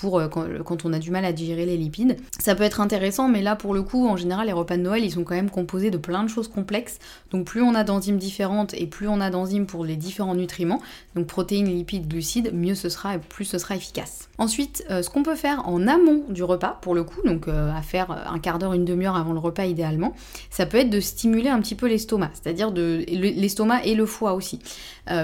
euh, 0.05 0.27
quand, 0.27 0.85
on 0.85 0.93
a 0.93 0.99
du 0.99 1.11
mal 1.11 1.25
à 1.25 1.33
digérer 1.33 1.65
les 1.65 1.77
lipides. 1.77 2.17
Ça 2.39 2.55
peut 2.55 2.63
être 2.63 2.81
intéressant, 2.81 3.27
mais 3.27 3.41
là 3.41 3.55
pour 3.55 3.73
le 3.73 3.83
coup, 3.83 4.07
en 4.07 4.15
général, 4.15 4.47
les 4.47 4.53
repas 4.53 4.77
de 4.77 4.81
Noël, 4.81 5.03
ils 5.03 5.11
sont 5.11 5.23
quand 5.23 5.35
même 5.35 5.49
composés 5.49 5.91
de 5.91 5.97
plein 5.97 6.23
de 6.23 6.29
choses 6.29 6.47
complexes. 6.47 6.99
Donc 7.31 7.45
plus 7.45 7.61
on 7.61 7.75
a 7.75 7.83
d'enzymes 7.83 8.17
différentes 8.17 8.73
et 8.73 8.87
plus 8.87 9.07
on 9.07 9.21
a 9.21 9.29
d'enzymes 9.29 9.65
pour 9.65 9.85
les 9.85 9.95
différents 9.95 10.35
nutriments, 10.35 10.81
donc 11.15 11.27
protéines, 11.27 11.67
lipides, 11.67 12.07
glucides, 12.07 12.53
mieux 12.53 12.75
ce 12.75 12.89
sera 12.89 13.15
et 13.15 13.19
plus 13.19 13.45
ce 13.45 13.57
sera 13.57 13.75
efficace. 13.75 14.29
Ensuite, 14.37 14.85
euh, 14.89 15.01
ce 15.01 15.09
qu'on 15.09 15.23
peut 15.23 15.35
faire 15.35 15.67
en 15.67 15.87
amont 15.87 16.23
du 16.29 16.43
repas, 16.43 16.79
pour 16.81 16.95
le 16.95 17.03
coup, 17.03 17.21
donc 17.25 17.47
euh, 17.47 17.71
à 17.75 17.81
faire 17.81 18.11
un 18.11 18.39
quart 18.39 18.59
d'heure, 18.59 18.73
une 18.73 18.85
demi-heure 18.85 19.15
avant 19.15 19.33
le 19.33 19.39
repas 19.39 19.65
idéalement, 19.65 20.13
ça 20.49 20.65
peut 20.65 20.77
être 20.77 20.89
de 20.89 20.99
stimuler 20.99 21.49
un 21.49 21.59
petit 21.59 21.75
peu 21.75 21.87
l'estomac, 21.87 22.31
c'est-à-dire 22.33 22.71
de 22.71 23.03
l'estomac 23.07 23.83
et 23.83 23.95
le 23.95 24.05
foie 24.05 24.33
aussi, 24.33 24.59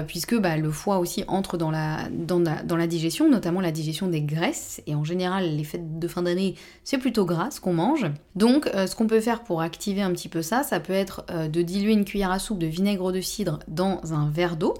puisque 0.06 0.38
bah, 0.38 0.56
le 0.56 0.70
foie 0.70 0.98
aussi 0.98 1.24
entre 1.28 1.56
dans 1.56 1.70
la 1.70 2.86
digestion, 2.86 3.30
notamment 3.30 3.60
la 3.60 3.70
digestion 3.70 4.08
des 4.08 4.20
graisses 4.20 4.65
et 4.86 4.94
en 4.94 5.04
général 5.04 5.56
les 5.56 5.64
fêtes 5.64 5.98
de 5.98 6.08
fin 6.08 6.22
d'année 6.22 6.54
c'est 6.84 6.98
plutôt 6.98 7.24
gras 7.24 7.50
ce 7.50 7.60
qu'on 7.60 7.72
mange. 7.72 8.06
Donc 8.34 8.68
euh, 8.68 8.86
ce 8.86 8.94
qu'on 8.94 9.06
peut 9.06 9.20
faire 9.20 9.42
pour 9.42 9.60
activer 9.60 10.02
un 10.02 10.12
petit 10.12 10.28
peu 10.28 10.42
ça, 10.42 10.62
ça 10.62 10.80
peut 10.80 10.92
être 10.92 11.24
euh, 11.30 11.48
de 11.48 11.62
diluer 11.62 11.92
une 11.92 12.04
cuillère 12.04 12.30
à 12.30 12.38
soupe 12.38 12.58
de 12.58 12.66
vinaigre 12.66 13.12
de 13.12 13.20
cidre 13.20 13.58
dans 13.68 14.00
un 14.12 14.30
verre 14.30 14.56
d'eau. 14.56 14.74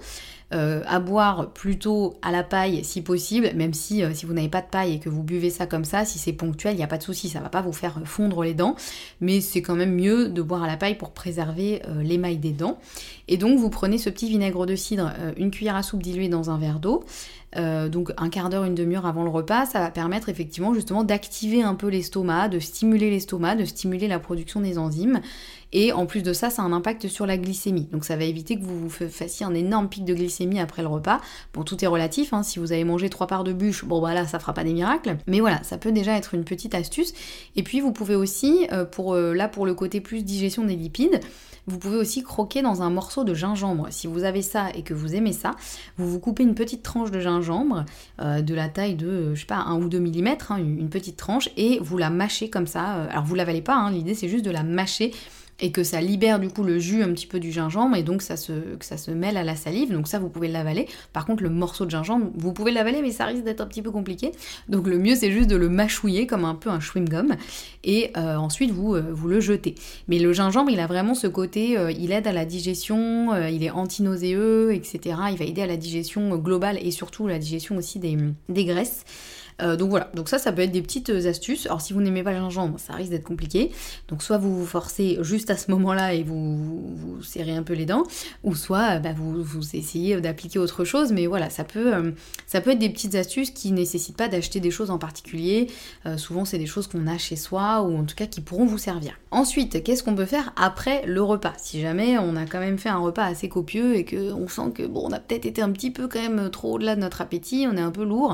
Euh, 0.53 0.81
à 0.87 1.01
boire 1.01 1.51
plutôt 1.51 2.15
à 2.21 2.31
la 2.31 2.41
paille 2.41 2.81
si 2.85 3.01
possible, 3.01 3.51
même 3.53 3.73
si 3.73 4.01
si 4.13 4.25
vous 4.25 4.31
n'avez 4.31 4.47
pas 4.47 4.61
de 4.61 4.67
paille 4.67 4.93
et 4.93 4.99
que 4.99 5.09
vous 5.09 5.21
buvez 5.21 5.49
ça 5.49 5.67
comme 5.67 5.83
ça, 5.83 6.05
si 6.05 6.19
c'est 6.19 6.31
ponctuel, 6.31 6.73
il 6.73 6.77
n'y 6.77 6.83
a 6.83 6.87
pas 6.87 6.97
de 6.97 7.03
souci, 7.03 7.27
ça 7.27 7.41
va 7.41 7.49
pas 7.49 7.61
vous 7.61 7.73
faire 7.73 7.99
fondre 8.05 8.43
les 8.43 8.53
dents, 8.53 8.77
mais 9.19 9.41
c'est 9.41 9.61
quand 9.61 9.75
même 9.75 9.93
mieux 9.93 10.29
de 10.29 10.41
boire 10.41 10.63
à 10.63 10.67
la 10.67 10.77
paille 10.77 10.95
pour 10.95 11.11
préserver 11.11 11.81
l'émail 12.01 12.37
des 12.37 12.53
dents. 12.53 12.77
Et 13.27 13.35
donc 13.35 13.59
vous 13.59 13.69
prenez 13.69 13.97
ce 13.97 14.09
petit 14.09 14.29
vinaigre 14.29 14.65
de 14.65 14.77
cidre, 14.77 15.11
une 15.35 15.51
cuillère 15.51 15.75
à 15.75 15.83
soupe 15.83 16.01
diluée 16.01 16.29
dans 16.29 16.49
un 16.49 16.57
verre 16.57 16.79
d'eau, 16.79 17.03
euh, 17.57 17.89
donc 17.89 18.11
un 18.17 18.29
quart 18.29 18.49
d'heure, 18.49 18.65
une 18.65 18.75
demi-heure 18.75 19.05
avant 19.05 19.23
le 19.23 19.29
repas, 19.29 19.65
ça 19.65 19.79
va 19.79 19.91
permettre 19.91 20.29
effectivement 20.29 20.73
justement 20.73 21.03
d'activer 21.03 21.61
un 21.63 21.75
peu 21.75 21.87
l'estomac, 21.87 22.49
de 22.49 22.59
stimuler 22.59 23.09
l'estomac, 23.09 23.55
de 23.55 23.65
stimuler 23.65 24.07
la 24.07 24.19
production 24.19 24.61
des 24.61 24.77
enzymes. 24.77 25.21
Et 25.73 25.91
en 25.91 26.05
plus 26.05 26.23
de 26.23 26.33
ça, 26.33 26.49
ça 26.49 26.61
a 26.61 26.65
un 26.65 26.71
impact 26.71 27.07
sur 27.07 27.25
la 27.25 27.37
glycémie. 27.37 27.87
Donc 27.91 28.05
ça 28.05 28.15
va 28.15 28.23
éviter 28.23 28.57
que 28.57 28.63
vous 28.63 28.87
vous 28.87 28.89
fassiez 28.89 29.45
un 29.45 29.53
énorme 29.53 29.89
pic 29.89 30.05
de 30.05 30.13
glycémie 30.13 30.59
après 30.59 30.81
le 30.81 30.87
repas. 30.87 31.19
Bon, 31.53 31.63
tout 31.63 31.83
est 31.83 31.87
relatif, 31.87 32.33
hein. 32.33 32.43
si 32.43 32.59
vous 32.59 32.71
avez 32.71 32.83
mangé 32.83 33.09
trois 33.09 33.27
parts 33.27 33.43
de 33.43 33.53
bûche, 33.53 33.85
bon 33.85 34.01
bah 34.01 34.13
là, 34.13 34.25
ça 34.25 34.39
fera 34.39 34.53
pas 34.53 34.63
des 34.63 34.73
miracles. 34.73 35.17
Mais 35.27 35.39
voilà, 35.39 35.61
ça 35.63 35.77
peut 35.77 35.91
déjà 35.91 36.15
être 36.15 36.33
une 36.33 36.45
petite 36.45 36.75
astuce. 36.75 37.13
Et 37.55 37.63
puis 37.63 37.81
vous 37.81 37.91
pouvez 37.91 38.15
aussi, 38.15 38.67
euh, 38.71 38.85
pour 38.85 39.13
euh, 39.13 39.33
là 39.33 39.47
pour 39.47 39.65
le 39.65 39.73
côté 39.73 40.01
plus 40.01 40.23
digestion 40.23 40.63
des 40.63 40.75
lipides, 40.75 41.19
vous 41.69 41.79
pouvez 41.79 41.97
aussi 41.97 42.23
croquer 42.23 42.61
dans 42.61 42.81
un 42.81 42.89
morceau 42.89 43.25
de 43.25 43.33
gingembre. 43.33 43.87
Si 43.89 44.07
vous 44.07 44.23
avez 44.23 44.41
ça 44.41 44.69
et 44.73 44.83
que 44.83 44.93
vous 44.93 45.15
aimez 45.15 45.33
ça, 45.33 45.51
vous 45.97 46.09
vous 46.09 46.19
coupez 46.19 46.43
une 46.43 46.55
petite 46.55 46.81
tranche 46.81 47.11
de 47.11 47.19
gingembre 47.19 47.83
euh, 48.21 48.41
de 48.41 48.55
la 48.55 48.69
taille 48.69 48.95
de, 48.95 49.35
je 49.35 49.41
sais 49.41 49.45
pas, 49.45 49.57
1 49.57 49.81
ou 49.81 49.89
2 49.89 49.99
mm, 49.99 50.27
hein, 50.49 50.57
une 50.57 50.89
petite 50.89 51.17
tranche, 51.17 51.49
et 51.57 51.79
vous 51.81 51.97
la 51.97 52.09
mâchez 52.09 52.49
comme 52.49 52.67
ça. 52.67 53.03
Alors 53.11 53.25
vous 53.25 53.35
l'avalez 53.35 53.61
pas, 53.61 53.75
hein, 53.75 53.91
l'idée 53.91 54.13
c'est 54.13 54.29
juste 54.29 54.45
de 54.45 54.51
la 54.51 54.63
mâcher 54.63 55.11
et 55.59 55.71
que 55.71 55.83
ça 55.83 56.01
libère 56.01 56.39
du 56.39 56.49
coup 56.49 56.63
le 56.63 56.77
jus 56.77 57.01
un 57.01 57.09
petit 57.09 57.25
peu 57.25 57.39
du 57.39 57.51
gingembre 57.51 57.95
et 57.95 58.03
donc 58.03 58.21
ça 58.21 58.37
se, 58.37 59.11
mêle 59.11 59.37
à 59.37 59.43
la 59.43 59.55
salive. 59.55 59.91
Donc 59.91 60.07
ça, 60.07 60.19
vous 60.19 60.29
pouvez 60.29 60.47
l'avaler. 60.47 60.87
Par 61.13 61.25
contre, 61.25 61.43
le 61.43 61.49
morceau 61.49 61.85
de 61.85 61.91
gingembre, 61.91 62.27
vous 62.35 62.53
pouvez 62.53 62.71
l'avaler, 62.71 63.01
mais 63.01 63.11
ça 63.11 63.25
risque 63.25 63.43
d'être 63.43 63.61
un 63.61 63.65
petit 63.65 63.81
peu 63.81 63.91
compliqué. 63.91 64.31
Donc 64.69 64.87
le 64.87 64.97
mieux, 64.99 65.15
c'est 65.15 65.31
juste 65.31 65.49
de 65.49 65.55
le 65.55 65.69
mâchouiller 65.69 66.27
comme 66.27 66.45
un 66.45 66.55
peu 66.55 66.69
un 66.69 66.79
chewing-gum 66.79 67.35
et 67.83 68.11
euh, 68.17 68.35
ensuite 68.35 68.71
vous, 68.71 68.95
euh, 68.95 69.11
vous 69.11 69.27
le 69.27 69.39
jetez. 69.39 69.75
Mais 70.07 70.19
le 70.19 70.33
gingembre, 70.33 70.69
il 70.69 70.79
a 70.79 70.87
vraiment 70.87 71.15
ce 71.15 71.27
côté, 71.27 71.77
euh, 71.77 71.91
il 71.91 72.11
aide 72.11 72.27
à 72.27 72.33
la 72.33 72.45
digestion, 72.45 73.35
il 73.47 73.63
est 73.63 73.71
anti-nauséeux, 73.71 74.73
etc. 74.73 75.15
Il 75.31 75.37
va 75.37 75.45
aider 75.45 75.61
à 75.61 75.67
la 75.67 75.77
digestion 75.77 76.35
globale 76.37 76.77
et 76.81 76.91
surtout 76.91 77.27
la 77.27 77.39
digestion 77.39 77.77
aussi 77.77 77.99
des 77.99 78.65
graisses. 78.65 79.05
Euh, 79.61 79.75
donc 79.75 79.89
voilà, 79.89 80.09
donc 80.13 80.29
ça, 80.29 80.37
ça 80.37 80.51
peut 80.51 80.61
être 80.61 80.71
des 80.71 80.81
petites 80.81 81.09
euh, 81.09 81.29
astuces. 81.29 81.65
Alors 81.65 81.81
si 81.81 81.93
vous 81.93 82.01
n'aimez 82.01 82.23
pas 82.23 82.31
le 82.31 82.37
gingembre, 82.37 82.79
ça 82.79 82.93
risque 82.93 83.09
d'être 83.09 83.23
compliqué. 83.23 83.71
Donc 84.07 84.21
soit 84.21 84.37
vous 84.37 84.57
vous 84.57 84.65
forcez 84.65 85.17
juste 85.21 85.49
à 85.49 85.57
ce 85.57 85.71
moment-là 85.71 86.13
et 86.13 86.23
vous, 86.23 86.95
vous, 86.95 87.23
serrez 87.23 87.55
un 87.55 87.63
peu 87.63 87.73
les 87.73 87.85
dents, 87.85 88.03
ou 88.43 88.55
soit 88.55 88.99
bah, 88.99 89.13
vous, 89.15 89.41
vous, 89.43 89.75
essayez 89.75 90.19
d'appliquer 90.21 90.59
autre 90.59 90.83
chose. 90.83 91.11
Mais 91.11 91.25
voilà, 91.25 91.49
ça 91.49 91.63
peut, 91.63 91.93
euh, 91.93 92.11
ça 92.45 92.61
peut 92.61 92.71
être 92.71 92.79
des 92.79 92.89
petites 92.89 93.15
astuces 93.15 93.51
qui 93.51 93.71
nécessitent 93.71 94.17
pas 94.17 94.27
d'acheter 94.27 94.59
des 94.59 94.71
choses 94.71 94.91
en 94.91 94.97
particulier. 94.97 95.67
souvent, 96.17 96.45
c'est 96.45 96.57
des 96.57 96.65
choses 96.65 96.87
qu'on 96.87 97.07
a 97.07 97.17
chez 97.17 97.35
soi 97.35 97.81
ou 97.81 97.97
en 97.97 98.03
tout 98.03 98.15
cas 98.15 98.25
qui 98.25 98.41
pourront 98.41 98.65
vous 98.65 98.77
servir. 98.77 99.17
Ensuite, 99.31 99.83
qu'est-ce 99.83 100.03
qu'on 100.03 100.15
peut 100.15 100.25
faire 100.25 100.53
après 100.55 101.05
le 101.05 101.21
repas? 101.21 101.53
Si 101.57 101.81
jamais 101.81 102.17
on 102.17 102.35
a 102.35 102.45
quand 102.45 102.59
même 102.59 102.77
fait 102.77 102.89
un 102.89 102.99
repas 102.99 103.25
assez 103.25 103.49
copieux 103.49 103.95
et 103.95 104.05
qu'on 104.05 104.47
sent 104.47 104.71
que 104.73 104.83
bon, 104.83 105.03
on 105.05 105.11
a 105.11 105.19
peut-être 105.19 105.45
été 105.45 105.61
un 105.61 105.71
petit 105.71 105.91
peu 105.91 106.07
quand 106.07 106.21
même 106.21 106.49
trop 106.49 106.75
au-delà 106.75 106.95
de 106.95 107.01
notre 107.01 107.21
appétit, 107.21 107.67
on 107.69 107.75
est 107.75 107.81
un 107.81 107.91
peu 107.91 108.03
lourd, 108.03 108.33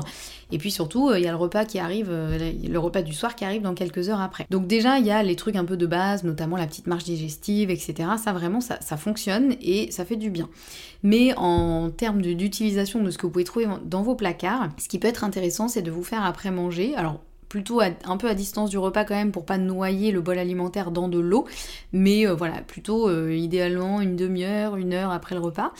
et 0.52 0.58
puis 0.58 0.70
surtout 0.70 1.13
il 1.18 1.24
y 1.24 1.26
a 1.26 1.30
le 1.30 1.36
repas 1.36 1.64
qui 1.64 1.78
arrive, 1.78 2.08
euh, 2.10 2.52
le 2.66 2.78
repas 2.78 3.02
du 3.02 3.12
soir 3.12 3.34
qui 3.34 3.44
arrive 3.44 3.62
dans 3.62 3.74
quelques 3.74 4.08
heures 4.08 4.20
après. 4.20 4.46
Donc 4.50 4.66
déjà, 4.66 4.98
il 4.98 5.06
y 5.06 5.10
a 5.10 5.22
les 5.22 5.36
trucs 5.36 5.56
un 5.56 5.64
peu 5.64 5.76
de 5.76 5.86
base, 5.86 6.24
notamment 6.24 6.56
la 6.56 6.66
petite 6.66 6.86
marche 6.86 7.04
digestive, 7.04 7.70
etc. 7.70 8.10
Ça 8.22 8.32
vraiment, 8.32 8.60
ça, 8.60 8.96
fonctionne 8.96 9.54
et 9.60 9.90
ça 9.90 10.04
fait 10.04 10.16
du 10.16 10.30
bien. 10.30 10.48
Mais 11.02 11.34
en 11.36 11.90
termes 11.90 12.22
d'utilisation 12.22 13.02
de 13.02 13.10
ce 13.10 13.18
que 13.18 13.26
vous 13.26 13.32
pouvez 13.32 13.44
trouver 13.44 13.66
dans 13.84 14.02
vos 14.02 14.14
placards, 14.14 14.68
ce 14.78 14.88
qui 14.88 14.98
peut 14.98 15.08
être 15.08 15.24
intéressant, 15.24 15.68
c'est 15.68 15.82
de 15.82 15.90
vous 15.90 16.04
faire 16.04 16.24
après 16.24 16.50
manger. 16.50 16.94
Alors 16.96 17.20
plutôt 17.54 17.80
un 17.80 18.16
peu 18.16 18.28
à 18.28 18.34
distance 18.34 18.68
du 18.68 18.78
repas 18.78 19.04
quand 19.04 19.14
même 19.14 19.30
pour 19.30 19.46
pas 19.46 19.58
noyer 19.58 20.10
le 20.10 20.20
bol 20.20 20.38
alimentaire 20.38 20.90
dans 20.90 21.06
de 21.06 21.20
l'eau, 21.20 21.46
mais 21.92 22.26
euh, 22.26 22.34
voilà, 22.34 22.60
plutôt 22.62 23.08
euh, 23.08 23.32
idéalement 23.32 24.00
une 24.00 24.16
demi-heure, 24.16 24.74
une 24.74 24.92
heure 24.92 25.12
après 25.12 25.36
le 25.36 25.40
repas. 25.40 25.72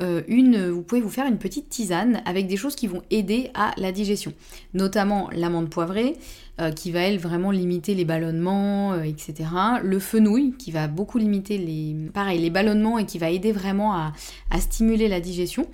Une, 0.00 0.68
vous 0.68 0.82
pouvez 0.82 1.00
vous 1.00 1.10
faire 1.10 1.26
une 1.26 1.38
petite 1.38 1.68
tisane 1.68 2.22
avec 2.24 2.46
des 2.46 2.56
choses 2.56 2.74
qui 2.74 2.86
vont 2.86 3.02
aider 3.10 3.50
à 3.54 3.72
la 3.76 3.92
digestion, 3.92 4.32
notamment 4.74 5.28
l'amande 5.32 5.68
poivrée, 5.70 6.16
euh, 6.60 6.70
qui 6.70 6.90
va 6.90 7.00
elle 7.00 7.18
vraiment 7.18 7.50
limiter 7.50 7.94
les 7.94 8.04
ballonnements, 8.04 8.92
euh, 8.92 9.04
etc. 9.04 9.48
Le 9.82 9.98
fenouil 9.98 10.52
qui 10.58 10.70
va 10.70 10.86
beaucoup 10.86 11.16
limiter 11.16 11.56
les, 11.56 11.96
pareil, 12.12 12.40
les 12.40 12.50
ballonnements 12.50 12.98
et 12.98 13.06
qui 13.06 13.18
va 13.18 13.30
aider 13.30 13.52
vraiment 13.52 13.94
à, 13.94 14.12
stimuler 14.60 15.08
la 15.08 15.20
digestion. 15.20 15.66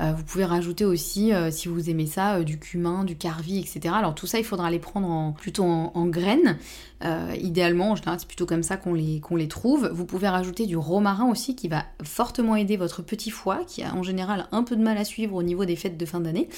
Euh, 0.00 0.12
vous 0.12 0.24
pouvez 0.24 0.44
rajouter 0.44 0.84
aussi, 0.84 1.32
si 1.50 1.68
vous 1.68 1.88
aimez 1.88 2.06
ça, 2.06 2.42
du 2.42 2.58
cumin, 2.58 3.04
du 3.04 3.16
carvi, 3.16 3.58
etc. 3.58 3.94
Alors 3.96 4.14
tout 4.14 4.26
ça, 4.26 4.38
il 4.38 4.44
faudra 4.44 4.70
les 4.70 4.78
prendre 4.78 5.08
en, 5.08 5.32
plutôt 5.32 5.64
en, 5.64 6.06
graines. 6.06 6.58
idéalement, 7.40 7.92
en 7.92 7.96
général, 7.96 8.18
c'est 8.18 8.28
plutôt 8.28 8.46
comme 8.46 8.62
ça 8.62 8.76
qu'on 8.76 8.94
les, 8.94 9.20
qu'on 9.20 9.36
les 9.36 9.48
trouve. 9.48 9.90
Vous 9.92 10.04
pouvez 10.04 10.28
rajouter 10.28 10.66
du 10.66 10.76
romarin 10.76 11.30
aussi 11.30 11.54
qui 11.54 11.68
va 11.68 11.84
fortement 12.02 12.56
aider 12.56 12.76
votre 12.76 13.02
petit 13.02 13.30
foie 13.30 13.60
qui 13.66 13.82
a 13.82 13.94
en 13.94 14.02
général 14.02 14.46
un 14.52 14.62
peu 14.62 14.76
de 14.76 14.82
mal 14.82 14.98
à 14.98 15.04
suivre 15.04 15.34
au 15.34 15.42
niveau 15.42 15.64
des 15.64 15.76
fêtes 15.76 15.96
de 15.96 16.06
fin 16.06 16.20
d'année. 16.20 16.48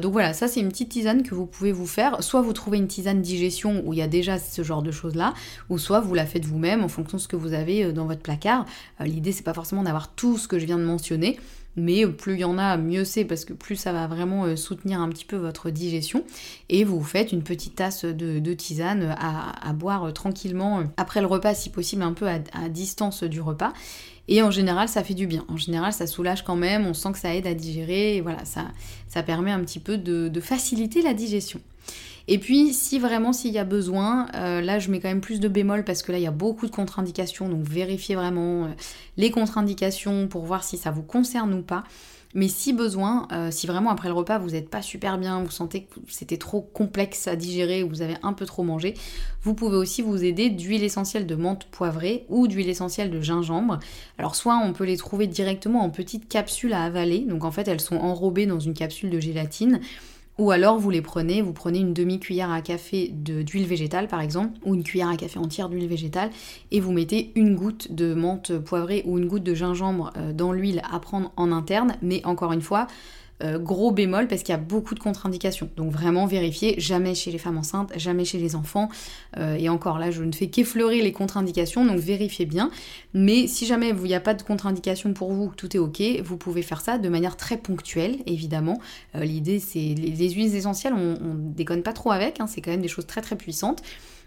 donc 0.00 0.12
voilà, 0.12 0.32
ça 0.32 0.46
c'est 0.48 0.60
une 0.60 0.68
petite 0.68 0.90
tisane 0.90 1.22
que 1.22 1.34
vous 1.34 1.46
pouvez 1.46 1.72
vous 1.72 1.86
faire. 1.86 2.22
Soit 2.22 2.42
vous 2.42 2.52
trouvez 2.52 2.78
une 2.78 2.88
tisane 2.88 3.22
digestion 3.22 3.82
où 3.84 3.92
il 3.92 3.98
y 3.98 4.02
a 4.02 4.08
déjà 4.08 4.38
ce 4.38 4.62
genre 4.62 4.82
de 4.82 4.90
choses-là, 4.90 5.34
ou 5.68 5.78
soit 5.78 6.00
vous 6.00 6.14
la 6.14 6.26
faites 6.26 6.44
vous-même 6.44 6.84
en 6.84 6.88
fonction 6.88 7.18
de 7.18 7.22
ce 7.22 7.28
que 7.28 7.36
vous 7.36 7.52
avez 7.52 7.84
euh, 7.84 7.92
dans 7.92 8.06
votre 8.06 8.22
placard. 8.22 8.66
Euh, 9.00 9.04
l'idée, 9.04 9.32
c'est 9.32 9.42
pas 9.42 9.54
forcément 9.54 9.82
d'avoir 9.82 10.14
tout 10.14 10.38
ce 10.38 10.48
que 10.48 10.58
je 10.58 10.66
viens 10.66 10.78
de 10.78 10.84
mentionner, 10.84 11.38
mais 11.78 12.06
plus 12.06 12.34
il 12.34 12.40
y 12.40 12.44
en 12.44 12.58
a, 12.58 12.76
mieux 12.76 13.04
c'est 13.04 13.24
parce 13.24 13.44
que 13.44 13.52
plus 13.52 13.76
ça 13.76 13.92
va 13.92 14.06
vraiment 14.06 14.44
euh, 14.44 14.56
soutenir 14.56 15.00
un 15.00 15.08
petit 15.08 15.24
peu 15.24 15.36
votre 15.36 15.70
digestion. 15.70 16.24
Et 16.68 16.84
vous 16.84 17.02
faites 17.02 17.32
une 17.32 17.42
petite 17.42 17.76
tasse 17.76 18.04
de, 18.04 18.54
tisane 18.54 19.16
à, 19.18 19.72
boire 19.72 20.12
tranquillement 20.12 20.82
après 20.96 21.20
le 21.20 21.26
repas, 21.26 21.54
si 21.54 21.70
possible 21.70 22.02
un 22.02 22.12
peu 22.12 22.26
à, 22.28 22.68
distance 22.68 23.22
du 23.22 23.40
repas. 23.40 23.72
Et 24.30 24.42
en 24.42 24.50
général, 24.50 24.88
ça 24.88 25.02
fait 25.02 25.14
du 25.14 25.26
bien. 25.26 25.44
En 25.48 25.56
général, 25.56 25.92
ça 25.92 26.06
soulage 26.06 26.44
quand 26.44 26.56
même, 26.56 26.86
on 26.86 26.92
sent 26.92 27.12
que 27.12 27.18
ça 27.18 27.34
aide 27.34 27.46
à 27.46 27.54
digérer, 27.54 28.16
et 28.16 28.20
voilà, 28.20 28.44
ça, 28.44 28.66
ça 29.08 29.22
permet 29.22 29.50
un 29.50 29.60
petit 29.60 29.80
peu 29.80 29.96
de 29.96 30.40
faciliter 30.40 31.00
la 31.00 31.14
digestion. 31.14 31.60
Et 32.30 32.38
puis, 32.38 32.74
si 32.74 32.98
vraiment 32.98 33.32
s'il 33.32 33.52
y 33.54 33.58
a 33.58 33.64
besoin, 33.64 34.28
euh, 34.34 34.60
là 34.60 34.78
je 34.78 34.90
mets 34.90 35.00
quand 35.00 35.08
même 35.08 35.22
plus 35.22 35.40
de 35.40 35.48
bémol 35.48 35.82
parce 35.82 36.02
que 36.02 36.12
là 36.12 36.18
il 36.18 36.24
y 36.24 36.26
a 36.26 36.30
beaucoup 36.30 36.66
de 36.66 36.70
contre-indications, 36.70 37.48
donc 37.48 37.62
vérifiez 37.62 38.16
vraiment 38.16 38.66
euh, 38.66 38.68
les 39.16 39.30
contre-indications 39.30 40.28
pour 40.28 40.44
voir 40.44 40.62
si 40.62 40.76
ça 40.76 40.90
vous 40.90 41.02
concerne 41.02 41.54
ou 41.54 41.62
pas. 41.62 41.84
Mais 42.34 42.48
si 42.48 42.74
besoin, 42.74 43.26
euh, 43.32 43.50
si 43.50 43.66
vraiment 43.66 43.88
après 43.88 44.08
le 44.08 44.14
repas 44.14 44.36
vous 44.36 44.50
n'êtes 44.50 44.68
pas 44.68 44.82
super 44.82 45.16
bien, 45.16 45.42
vous 45.42 45.50
sentez 45.50 45.84
que 45.84 46.00
c'était 46.08 46.36
trop 46.36 46.60
complexe 46.60 47.26
à 47.26 47.36
digérer 47.36 47.82
ou 47.82 47.88
vous 47.88 48.02
avez 48.02 48.16
un 48.22 48.34
peu 48.34 48.44
trop 48.44 48.62
mangé, 48.62 48.92
vous 49.42 49.54
pouvez 49.54 49.78
aussi 49.78 50.02
vous 50.02 50.22
aider 50.22 50.50
d'huile 50.50 50.84
essentielle 50.84 51.26
de 51.26 51.34
menthe 51.34 51.64
poivrée 51.70 52.26
ou 52.28 52.46
d'huile 52.46 52.68
essentielle 52.68 53.10
de 53.10 53.22
gingembre. 53.22 53.78
Alors 54.18 54.36
soit 54.36 54.58
on 54.62 54.74
peut 54.74 54.84
les 54.84 54.98
trouver 54.98 55.26
directement 55.26 55.80
en 55.80 55.88
petites 55.88 56.28
capsules 56.28 56.74
à 56.74 56.84
avaler, 56.84 57.20
donc 57.20 57.44
en 57.44 57.50
fait 57.50 57.66
elles 57.66 57.80
sont 57.80 57.96
enrobées 57.96 58.44
dans 58.44 58.60
une 58.60 58.74
capsule 58.74 59.08
de 59.08 59.18
gélatine. 59.18 59.80
Ou 60.38 60.52
alors 60.52 60.78
vous 60.78 60.90
les 60.90 61.02
prenez, 61.02 61.42
vous 61.42 61.52
prenez 61.52 61.80
une 61.80 61.92
demi-cuillère 61.92 62.52
à 62.52 62.62
café 62.62 63.08
d'huile 63.12 63.66
végétale 63.66 64.06
par 64.06 64.20
exemple, 64.20 64.56
ou 64.64 64.74
une 64.74 64.84
cuillère 64.84 65.08
à 65.08 65.16
café 65.16 65.38
entière 65.38 65.68
d'huile 65.68 65.88
végétale, 65.88 66.30
et 66.70 66.80
vous 66.80 66.92
mettez 66.92 67.32
une 67.34 67.56
goutte 67.56 67.92
de 67.92 68.14
menthe 68.14 68.56
poivrée 68.58 69.02
ou 69.04 69.18
une 69.18 69.26
goutte 69.26 69.42
de 69.42 69.54
gingembre 69.54 70.12
euh, 70.16 70.32
dans 70.32 70.52
l'huile 70.52 70.80
à 70.90 71.00
prendre 71.00 71.32
en 71.36 71.50
interne, 71.50 71.96
mais 72.02 72.24
encore 72.24 72.52
une 72.52 72.62
fois, 72.62 72.86
euh, 73.44 73.58
gros 73.58 73.92
bémol 73.92 74.26
parce 74.26 74.42
qu'il 74.42 74.52
y 74.52 74.56
a 74.56 74.60
beaucoup 74.60 74.94
de 74.94 75.00
contre-indications. 75.00 75.70
Donc 75.76 75.92
vraiment 75.92 76.26
vérifier, 76.26 76.74
jamais 76.78 77.14
chez 77.14 77.30
les 77.30 77.38
femmes 77.38 77.58
enceintes, 77.58 77.92
jamais 77.96 78.24
chez 78.24 78.38
les 78.38 78.56
enfants. 78.56 78.88
Euh, 79.36 79.54
et 79.54 79.68
encore 79.68 79.98
là, 79.98 80.10
je 80.10 80.24
ne 80.24 80.32
fais 80.32 80.48
qu'effleurer 80.48 81.00
les 81.02 81.12
contre-indications, 81.12 81.84
donc 81.84 81.98
vérifiez 81.98 82.46
bien. 82.46 82.70
Mais 83.14 83.46
si 83.46 83.66
jamais 83.66 83.90
il 83.90 84.02
n'y 84.02 84.14
a 84.14 84.20
pas 84.20 84.34
de 84.34 84.42
contre-indication 84.42 85.12
pour 85.12 85.32
vous, 85.32 85.52
tout 85.56 85.76
est 85.76 85.78
ok, 85.78 86.02
vous 86.24 86.36
pouvez 86.36 86.62
faire 86.62 86.80
ça 86.80 86.98
de 86.98 87.08
manière 87.08 87.36
très 87.36 87.56
ponctuelle, 87.56 88.16
évidemment. 88.26 88.80
Euh, 89.14 89.24
l'idée, 89.24 89.60
c'est 89.60 89.78
les, 89.78 90.30
huiles 90.30 90.54
essentielles, 90.54 90.94
on, 90.94 91.14
on, 91.22 91.34
déconne 91.34 91.82
pas 91.82 91.92
trop 91.92 92.10
avec, 92.10 92.40
hein, 92.40 92.46
c'est 92.46 92.60
quand 92.60 92.70
même 92.70 92.82
des 92.82 92.88
choses 92.88 93.06
très 93.06 93.20
très 93.20 93.36
puissantes. 93.36 93.82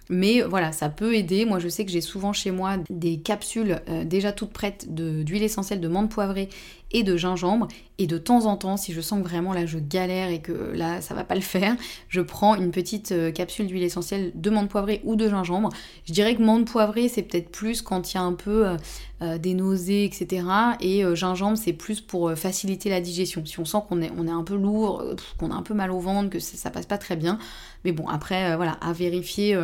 Mais 0.10 0.42
voilà, 0.42 0.72
ça 0.74 0.90
peut 0.90 1.16
aider. 1.16 1.46
Moi, 1.46 1.60
je 1.60 1.70
sais 1.70 1.86
que 1.86 1.92
j'ai 1.92 2.02
souvent 2.02 2.34
chez 2.34 2.52
moi 2.52 2.76
des 2.90 3.20
capsules 3.20 3.80
déjà 4.04 4.34
toutes 4.34 4.52
prêtes 4.52 4.94
d'huile 4.94 5.44
essentielle 5.44 5.80
de 5.80 5.88
menthe 5.88 6.10
poivrée 6.10 6.50
et 6.92 7.04
de 7.04 7.18
gingembre. 7.18 7.68
Et 7.98 8.08
de 8.08 8.18
temps 8.18 8.46
en 8.46 8.58
temps, 8.58 8.78
si 8.78 8.94
je 8.94 9.02
sens 9.02 9.22
que 9.22 9.28
vraiment 9.28 9.54
là 9.54 9.66
je 9.66 9.78
galère 9.78 10.30
et 10.30 10.42
que 10.42 10.72
là 10.74 11.02
ça 11.02 11.14
va 11.14 11.24
pas 11.24 11.36
le 11.36 11.42
faire, 11.42 11.76
je 12.10 12.22
prends 12.22 12.56
une 12.56 12.72
petite 12.72 13.12
euh, 13.12 13.32
capsule 13.32 13.68
d'huile 13.68 13.84
essentielle 13.84 14.32
de 14.34 14.50
menthe 14.50 14.70
poivrée 14.70 15.02
ou 15.04 15.16
de 15.16 15.30
gingembre. 15.30 15.70
Je 16.06 16.14
dirais 16.14 16.36
que 16.36 16.42
menthe 16.42 16.66
poivrée 16.66 17.10
c'est 17.10 17.22
peut-être 17.22 17.50
plus 17.50 17.82
quand 17.82 18.14
il 18.14 18.16
y 18.16 18.20
a 18.20 18.24
un 18.24 18.34
peu 18.34 18.76
euh, 19.22 19.32
euh, 19.32 19.38
des 19.38 19.54
nausées, 19.54 20.04
etc. 20.04 20.46
Et 20.80 21.04
gingembre 21.16 21.58
c'est 21.58 21.74
plus 21.74 22.02
pour 22.02 22.32
faciliter 22.34 22.90
la 22.90 23.02
digestion. 23.02 23.46
Si 23.46 23.60
on 23.60 23.66
sent 23.66 23.78
qu'on 23.88 24.02
est, 24.02 24.32
un 24.32 24.44
peu 24.44 24.56
lourd, 24.56 25.04
qu'on 25.38 25.52
a 25.52 25.56
un 25.56 25.62
peu 25.62 25.74
mal 25.74 25.92
au 25.92 26.00
ventre, 26.00 26.30
que 26.30 26.40
ça, 26.40 26.70
passe 26.70 26.86
pas 26.86 26.98
très 26.98 27.16
bien. 27.16 27.38
Mais 27.86 27.92
bon, 27.92 28.08
après, 28.08 28.56
voilà, 28.56 28.74
à 28.82 28.94
vérifier 28.94 29.58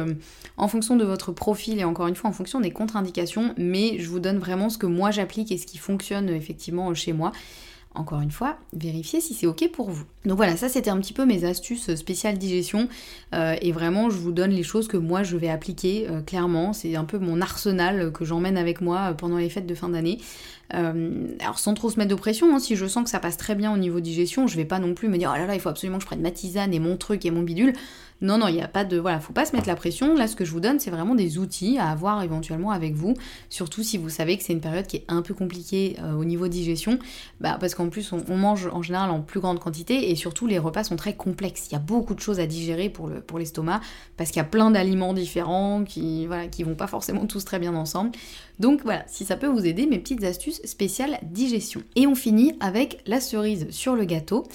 en 0.58 0.68
fonction 0.68 0.96
de 0.96 1.04
votre 1.04 1.32
profil 1.32 1.80
et 1.80 1.84
encore 1.84 2.08
une 2.08 2.16
fois 2.16 2.30
en 2.30 2.34
fonction 2.34 2.60
des 2.60 2.72
contre-indications. 2.72 3.54
Mais 3.58 4.00
je 4.00 4.10
vous 4.10 4.20
donne 4.20 4.38
vraiment 4.38 4.70
ce 4.70 4.78
que 4.78 4.88
moi 4.88 5.12
j'applique 5.12 5.52
et 5.52 5.58
ce 5.58 5.66
qui 5.66 5.78
fonctionne 5.78 6.30
effectivement 6.30 6.94
chez 6.94 7.14
moi. 7.14 7.32
Encore 7.98 8.22
une 8.22 8.30
fois, 8.30 8.58
vérifiez 8.74 9.22
si 9.22 9.34
c'est 9.34 9.48
ok 9.48 9.72
pour 9.72 9.90
vous. 9.90 10.06
Donc 10.24 10.38
voilà, 10.38 10.56
ça 10.56 10.70
c'était 10.70 10.92
un 10.92 11.00
petit 11.00 11.14
peu 11.14 11.26
mes 11.26 11.46
astuces 11.46 11.96
spéciales 11.96 12.38
digestion. 12.38 12.90
Euh, 13.34 13.56
et 13.60 13.72
vraiment, 13.72 14.12
je 14.12 14.18
vous 14.18 14.32
donne 14.32 14.52
les 14.52 14.62
choses 14.62 14.88
que 14.88 14.98
moi 14.98 15.24
je 15.24 15.36
vais 15.36 15.50
appliquer 15.50 16.08
euh, 16.08 16.22
clairement. 16.22 16.74
C'est 16.74 16.96
un 16.96 17.06
peu 17.06 17.18
mon 17.18 17.42
arsenal 17.42 18.12
que 18.12 18.24
j'emmène 18.24 18.56
avec 18.56 18.82
moi 18.82 19.16
pendant 19.18 19.38
les 19.38 19.50
fêtes 19.50 19.66
de 19.66 19.74
fin 19.74 19.90
d'année. 19.90 20.20
Euh, 20.76 21.28
alors 21.40 21.58
sans 21.58 21.74
trop 21.74 21.90
se 21.90 21.98
mettre 21.98 22.12
de 22.12 22.16
pression, 22.16 22.54
hein, 22.56 22.60
si 22.60 22.76
je 22.76 22.86
sens 22.86 23.04
que 23.04 23.10
ça 23.10 23.20
passe 23.20 23.38
très 23.38 23.56
bien 23.56 23.74
au 23.74 23.78
niveau 23.78 24.00
digestion, 24.00 24.46
je 24.46 24.58
vais 24.58 24.66
pas 24.66 24.78
non 24.78 24.94
plus 24.94 25.08
me 25.08 25.18
dire 25.18 25.32
oh 25.34 25.38
là 25.38 25.48
là, 25.48 25.56
il 25.56 25.60
faut 25.60 25.70
absolument 25.70 25.98
que 25.98 26.04
je 26.04 26.08
prenne 26.08 26.22
ma 26.22 26.30
tisane 26.30 26.76
et 26.76 26.80
mon 26.80 26.98
truc 26.98 27.26
et 27.26 27.32
mon 27.32 27.42
bidule. 27.42 27.74
Non, 28.22 28.38
non, 28.38 28.48
il 28.48 28.56
n'y 28.56 28.62
a 28.62 28.68
pas 28.68 28.84
de. 28.84 28.98
Voilà, 28.98 29.20
faut 29.20 29.34
pas 29.34 29.46
se 29.46 29.56
mettre 29.56 29.68
la 29.68 29.76
pression. 29.76 30.16
Là, 30.16 30.28
ce 30.28 30.36
que 30.36 30.46
je 30.46 30.52
vous 30.52 30.60
donne, 30.60 30.80
c'est 30.80 30.90
vraiment 30.90 31.16
des 31.16 31.38
outils 31.38 31.78
à 31.78 31.90
avoir 31.90 32.24
éventuellement 32.24 32.72
avec 32.72 32.96
vous. 32.96 33.14
Surtout 33.50 33.84
si 33.84 33.98
vous 33.98 34.10
savez 34.10 34.38
que 34.38 34.44
c'est 34.44 34.54
une 34.54 34.62
période 34.62 34.88
qui 34.88 34.98
est 34.98 35.06
un 35.08 35.22
peu 35.22 35.34
compliquée 35.34 35.98
euh, 36.02 36.14
au 36.14 36.26
niveau 36.26 36.48
digestion. 36.48 37.00
Bah, 37.42 37.58
parce 37.60 37.76
qu'en 37.76 37.90
plus, 37.90 38.12
on, 38.12 38.38
mange 38.38 38.68
en 38.72 38.82
général 38.82 39.10
en 39.12 39.22
plus 39.22 39.40
grande 39.40 39.60
quantité 39.60 40.12
et 40.12 40.16
surtout, 40.16 40.48
les 40.48 40.60
repas 40.60 40.84
sont 40.84 40.96
très 40.96 41.16
complexes. 41.16 41.68
Il 41.70 41.74
y 41.74 41.76
a 41.76 41.80
beaucoup 41.80 42.16
de 42.16 42.20
choses 42.20 42.40
à 42.40 42.46
digérer 42.46 42.90
pour 42.90 43.40
l'estomac 43.40 43.82
parce 44.18 44.32
qu'il 44.32 44.38
y 44.38 44.46
a 44.46 44.46
plein 44.46 44.72
d'aliments 44.72 45.14
différents 45.14 45.84
qui, 45.84 46.26
voilà, 46.26 46.48
vont 46.66 46.76
pas 46.76 46.88
forcément 46.88 47.26
tous 47.26 47.46
très 47.46 47.60
bien 47.60 47.76
ensemble. 47.76 48.12
Donc 48.60 48.82
voilà, 48.84 49.04
si 49.08 49.26
ça 49.26 49.36
peut 49.36 49.48
vous 49.48 49.66
aider, 49.66 49.86
mes 49.86 50.00
petites 50.00 50.24
astuces 50.24 50.62
spéciales 50.64 51.20
digestion. 51.24 51.84
Et 51.96 52.08
on 52.08 52.16
finit 52.16 52.56
avec 52.60 53.02
la 53.06 53.22
cerise 53.22 53.68
sur 53.70 53.96
le 53.96 54.06
gâteau. 54.06 54.48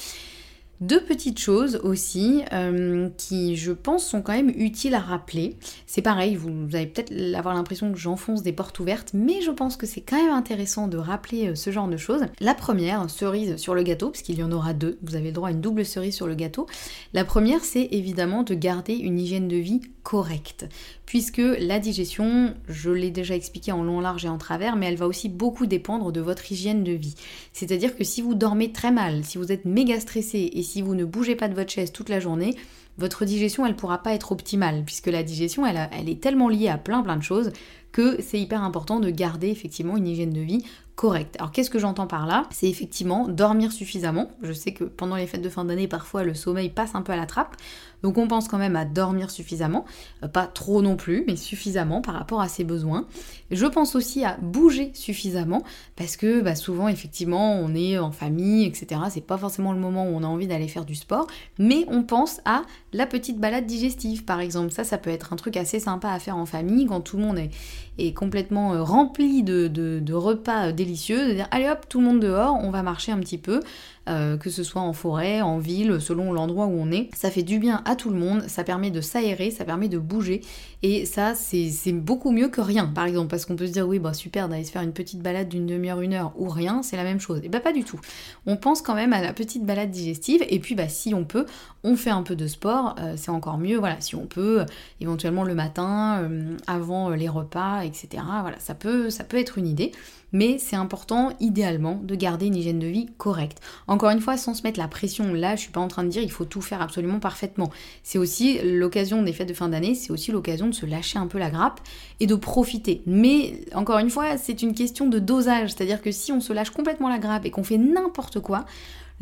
Deux 0.81 1.01
petites 1.01 1.39
choses 1.39 1.77
aussi 1.85 2.43
euh, 2.53 3.09
qui, 3.17 3.57
je 3.57 3.71
pense, 3.71 4.05
sont 4.05 4.21
quand 4.21 4.33
même 4.33 4.53
utiles 4.57 4.95
à 4.95 4.99
rappeler. 4.99 5.57
C'est 5.87 6.03
pareil, 6.03 6.35
vous, 6.35 6.51
allez 6.73 6.89
peut-être 6.89 7.13
avoir 7.37 7.55
l'impression 7.55 7.93
que 7.93 7.99
j'enfonce 7.99 8.43
des 8.43 8.53
portes 8.53 8.81
ouvertes, 8.81 9.13
mais 9.15 9.43
je 9.43 9.53
pense 9.53 9.77
que 9.77 9.87
c'est 9.87 10.01
quand 10.01 10.17
même 10.17 10.35
intéressant 10.35 10.89
de 10.89 10.97
rappeler 10.97 11.51
euh, 11.51 11.55
ce 11.55 11.71
genre 11.71 11.87
de 11.87 11.97
choses. 11.97 12.23
La 12.41 12.55
première, 12.55 13.09
cerise 13.09 13.57
sur 13.59 13.77
le 13.77 13.85
gâteau, 13.85 14.11
parce 14.11 14.23
qu'il 14.23 14.37
y 14.37 14.43
en 14.43 14.51
aura 14.51 14.75
deux, 14.75 14.99
vous 15.03 15.15
avez 15.15 15.27
le 15.27 15.33
droit 15.33 15.51
à 15.51 15.53
une 15.53 15.61
double 15.61 15.85
cerise 15.85 16.17
sur 16.17 16.27
le 16.27 16.35
gâteau. 16.35 16.67
La 17.13 17.25
première, 17.25 17.65
c'est 17.65 17.89
évidemment 17.93 18.43
de 18.43 18.55
garder 18.55 18.95
une 18.95 19.21
hygiène 19.21 19.47
de 19.47 19.57
vie 19.57 19.83
correcte, 20.03 20.67
puisque 21.07 21.43
la 21.61 21.79
digestion, 21.79 22.55
je 22.69 22.91
l'ai 22.91 23.11
déjà 23.11 23.37
expliqué 23.37 23.73
en 23.73 23.85
long, 23.85 24.01
large 24.01 24.25
et 24.25 24.29
en 24.29 24.39
travers, 24.39 24.75
mais 24.75 24.87
elle 24.87 24.97
va 24.97 25.07
aussi 25.07 25.29
beaucoup 25.29 25.67
dépendre 25.67 26.11
de 26.11 26.21
votre 26.21 26.51
hygiène 26.51 26.83
de 26.83 26.93
vie. 26.93 27.15
C'est-à-dire 27.53 27.97
que 27.97 28.03
si 28.03 28.21
vous 28.21 28.35
dormez 28.35 28.73
très 28.73 28.91
mal, 28.91 29.25
si 29.25 29.39
vous 29.39 29.53
êtes 29.53 29.65
méga 29.65 30.01
stressé 30.01 30.51
et 30.53 30.63
vous 30.81 30.95
ne 30.95 31.05
bougez 31.05 31.37
pas 31.37 31.49
de 31.49 31.55
votre 31.55 31.71
chaise 31.71 31.93
toute 31.93 32.09
la 32.09 32.21
journée, 32.21 32.57
votre 32.99 33.25
digestion, 33.25 33.67
elle 33.67 33.77
pourra 33.77 34.03
pas 34.03 34.15
être 34.15 34.33
optimale, 34.33 34.83
puisque 34.85 35.09
la 35.09 35.23
digestion, 35.23 35.67
elle, 35.67 35.89
elle 35.93 36.09
est 36.09 36.21
tellement 36.21 36.49
liée 36.49 36.69
à 36.69 36.79
plein 36.79 37.03
plein 37.03 37.17
de 37.17 37.23
choses 37.23 37.53
que 37.91 38.23
c'est 38.23 38.41
hyper 38.41 38.63
important 38.63 39.01
de 39.01 39.11
garder 39.11 39.49
effectivement 39.49 39.97
une 39.97 40.09
hygiène 40.09 40.33
de 40.33 40.41
vie 40.41 40.65
correcte. 40.95 41.37
Alors 41.39 41.53
qu'est-ce 41.53 41.71
que 41.71 41.79
j'entends 41.79 42.07
par 42.07 42.27
là? 42.27 42.47
C'est 42.51 42.69
effectivement 42.69 43.29
dormir 43.29 43.73
suffisamment. 43.73 44.31
Je 44.43 44.53
sais 44.53 44.73
que 44.73 44.85
pendant 44.85 45.17
les 45.17 45.27
fêtes 45.27 45.43
de 45.43 45.49
fin 45.49 45.65
d'année, 45.65 45.89
parfois 45.89 46.25
le 46.25 46.35
sommeil 46.35 46.71
passe 46.71 46.95
un 46.95 47.03
peu 47.03 47.13
à 47.13 47.17
la 47.17 47.27
trappe. 47.27 47.57
Donc 48.03 48.19
on 48.19 48.27
pense 48.27 48.49
quand 48.49 48.59
même 48.59 48.77
à 48.77 48.85
dormir 48.85 49.31
suffisamment, 49.31 49.85
euh, 50.23 50.29
pas 50.29 50.47
trop 50.47 50.83
non 50.83 50.97
plus, 50.97 51.25
mais 51.27 51.37
suffisamment 51.37 52.01
par 52.01 52.15
rapport 52.15 52.41
à 52.41 52.49
ses 52.49 52.65
besoins. 52.65 53.07
Je 53.51 53.67
pense 53.67 53.95
aussi 53.95 54.25
à 54.25 54.37
bouger 54.41 54.91
suffisamment, 54.95 55.63
parce 55.97 56.17
que 56.17 56.41
bah, 56.41 56.55
souvent 56.55 56.89
effectivement 56.89 57.55
on 57.55 57.75
est 57.75 57.99
en 57.99 58.11
famille, 58.11 58.65
etc. 58.67 59.01
C'est 59.11 59.27
pas 59.27 59.39
forcément 59.39 59.73
le 59.73 59.79
moment 59.79 60.05
où 60.05 60.15
on 60.15 60.23
a 60.23 60.27
envie 60.27 60.47
d'aller 60.47 60.69
faire 60.69 60.85
du 60.85 60.95
sport, 60.95 61.27
mais 61.59 61.85
on 61.89 62.03
pense 62.03 62.41
à 62.45 62.63
la 62.93 63.07
petite 63.07 63.39
balade 63.39 63.67
digestive 63.67 64.25
par 64.25 64.41
exemple. 64.41 64.73
Ça, 64.73 64.85
ça 64.85 64.99
peut 64.99 65.11
être 65.11 65.33
un 65.33 65.37
truc 65.37 65.57
assez 65.57 65.81
sympa 65.81 66.11
à 66.11 66.19
faire 66.19 66.37
en 66.37 66.47
famille 66.47 66.87
quand 66.87 67.01
tout 67.01 67.17
le 67.17 67.23
monde 67.23 67.39
est, 67.39 68.15
complètement 68.15 68.75
euh, 68.75 68.83
rempli 68.83 69.43
de, 69.43 69.69
de, 69.69 70.15
repas 70.15 70.69
euh, 70.69 70.73
délicieux, 70.73 71.29
de 71.29 71.35
dire 71.35 71.49
allez 71.51 71.69
hop, 71.69 71.87
tout 71.89 72.01
le 72.01 72.07
monde 72.07 72.21
dehors, 72.21 72.59
on 72.61 72.71
va 72.71 72.83
marcher 72.83 73.13
un 73.13 73.19
petit 73.19 73.39
peu. 73.39 73.61
Euh, 74.09 74.37
que 74.37 74.51
ce 74.51 74.65
soit 74.65 74.83
en 74.83 74.93
forêt, 74.93 75.43
en 75.43 75.59
ville, 75.59 76.01
selon 76.01 76.33
l'endroit 76.33 76.67
où 76.67 76.73
on 76.73 76.91
est. 76.91 77.09
Ça 77.15 77.31
fait 77.31 77.45
du 77.45 77.61
bien 77.61 77.83
à 77.85 77.95
tout 77.95 78.11
le 78.11 78.19
monde, 78.19 78.43
ça 78.49 78.65
permet 78.65 78.91
de 78.91 79.01
s'aérer, 79.01 79.53
ça 79.53 79.65
permet 79.65 79.89
de 79.89 79.99
bouger, 79.99 80.41
et 80.83 81.07
ça 81.07 81.35
c'est 81.37 81.93
beaucoup 81.93 82.33
mieux 82.33 82.49
que 82.49 82.61
rien, 82.61 82.87
par 82.87 83.05
exemple, 83.05 83.29
parce 83.29 83.47
qu'on 83.47 83.55
peut 83.55 83.69
se 83.69 83.73
dire 83.73 83.87
oui 83.87 84.01
bah 84.01 84.13
super 84.13 84.49
d'aller 84.49 84.65
se 84.65 84.73
faire 84.73 84.83
une 84.83 84.93
petite 84.93 85.21
balade 85.21 85.49
d'une 85.49 85.67
demi-heure, 85.67 86.01
une 86.01 86.15
heure, 86.15 86.33
ou 86.37 86.49
rien, 86.49 86.83
c'est 86.83 86.97
la 86.97 87.05
même 87.05 87.21
chose. 87.21 87.41
Et 87.45 87.49
bah 87.49 87.61
pas 87.61 87.73
du 87.73 87.85
tout. 87.85 88.01
On 88.47 88.57
pense 88.57 88.83
quand 88.83 88.95
même 88.95 89.13
à 89.13 89.23
la 89.23 89.33
petite 89.33 89.65
balade 89.65 89.91
digestive, 89.91 90.45
et 90.49 90.59
puis 90.59 90.75
bah 90.75 90.89
si 90.89 91.15
on 91.15 91.25
peut, 91.25 91.47
on 91.85 91.95
fait 91.95 92.11
un 92.11 92.23
peu 92.23 92.35
de 92.35 92.49
sport, 92.49 92.97
euh, 92.99 93.15
c'est 93.17 93.31
encore 93.31 93.59
mieux, 93.59 93.79
voilà, 93.79 94.01
si 94.01 94.17
on 94.17 94.27
peut, 94.27 94.65
éventuellement 95.01 95.45
le 95.45 95.55
matin, 95.55 96.29
avant 96.67 97.11
les 97.11 97.29
repas, 97.29 97.83
etc. 97.83 98.23
Voilà, 98.41 98.59
ça 98.59 98.75
peut, 98.75 99.11
ça 99.11 99.23
peut 99.25 99.39
être 99.39 99.59
une 99.59 99.69
idée 99.69 99.93
mais 100.33 100.59
c'est 100.59 100.77
important 100.77 101.33
idéalement 101.41 102.01
de 102.03 102.15
garder 102.15 102.47
une 102.47 102.57
hygiène 102.57 102.79
de 102.79 102.87
vie 102.87 103.07
correcte. 103.19 103.59
Encore 103.87 104.11
une 104.11 104.21
fois, 104.21 104.37
sans 104.37 104.55
se 104.55 104.63
mettre 104.63 104.79
la 104.79 104.89
pression, 104.89 105.33
là 105.33 105.57
je 105.57 105.63
suis 105.63 105.73
pas 105.73 105.81
en 105.81 105.89
train 105.89 106.05
de 106.05 106.09
dire 106.09 106.23
il 106.23 106.31
faut 106.31 106.45
tout 106.45 106.61
faire 106.61 106.83
absolument 106.83 107.21
parfaitement. 107.21 107.71
C'est 108.03 108.19
aussi 108.19 108.59
l'occasion 108.63 109.23
des 109.23 109.33
fêtes 109.33 109.49
de 109.49 109.55
fin 109.55 109.69
d'année, 109.69 109.95
c'est 109.95 110.13
aussi 110.13 110.33
l'occasion 110.33 110.67
de 110.67 110.73
se 110.73 110.87
lâcher 110.87 111.19
un 111.19 111.27
peu 111.27 111.39
la 111.39 111.51
grappe 111.51 111.81
et 112.21 112.27
de 112.27 112.35
profiter. 112.35 113.03
Mais 113.07 113.61
encore 113.75 113.99
une 113.99 114.11
fois, 114.11 114.37
c'est 114.39 114.63
une 114.63 114.75
question 114.75 115.09
de 115.09 115.19
dosage, 115.19 115.71
c'est-à-dire 115.71 116.03
que 116.03 116.11
si 116.11 116.33
on 116.33 116.41
se 116.41 116.53
lâche 116.53 116.71
complètement 116.71 117.09
la 117.09 117.19
grappe 117.19 117.45
et 117.45 117.51
qu'on 117.51 117.65
fait 117.65 117.79
n'importe 117.79 118.41
quoi, 118.41 118.65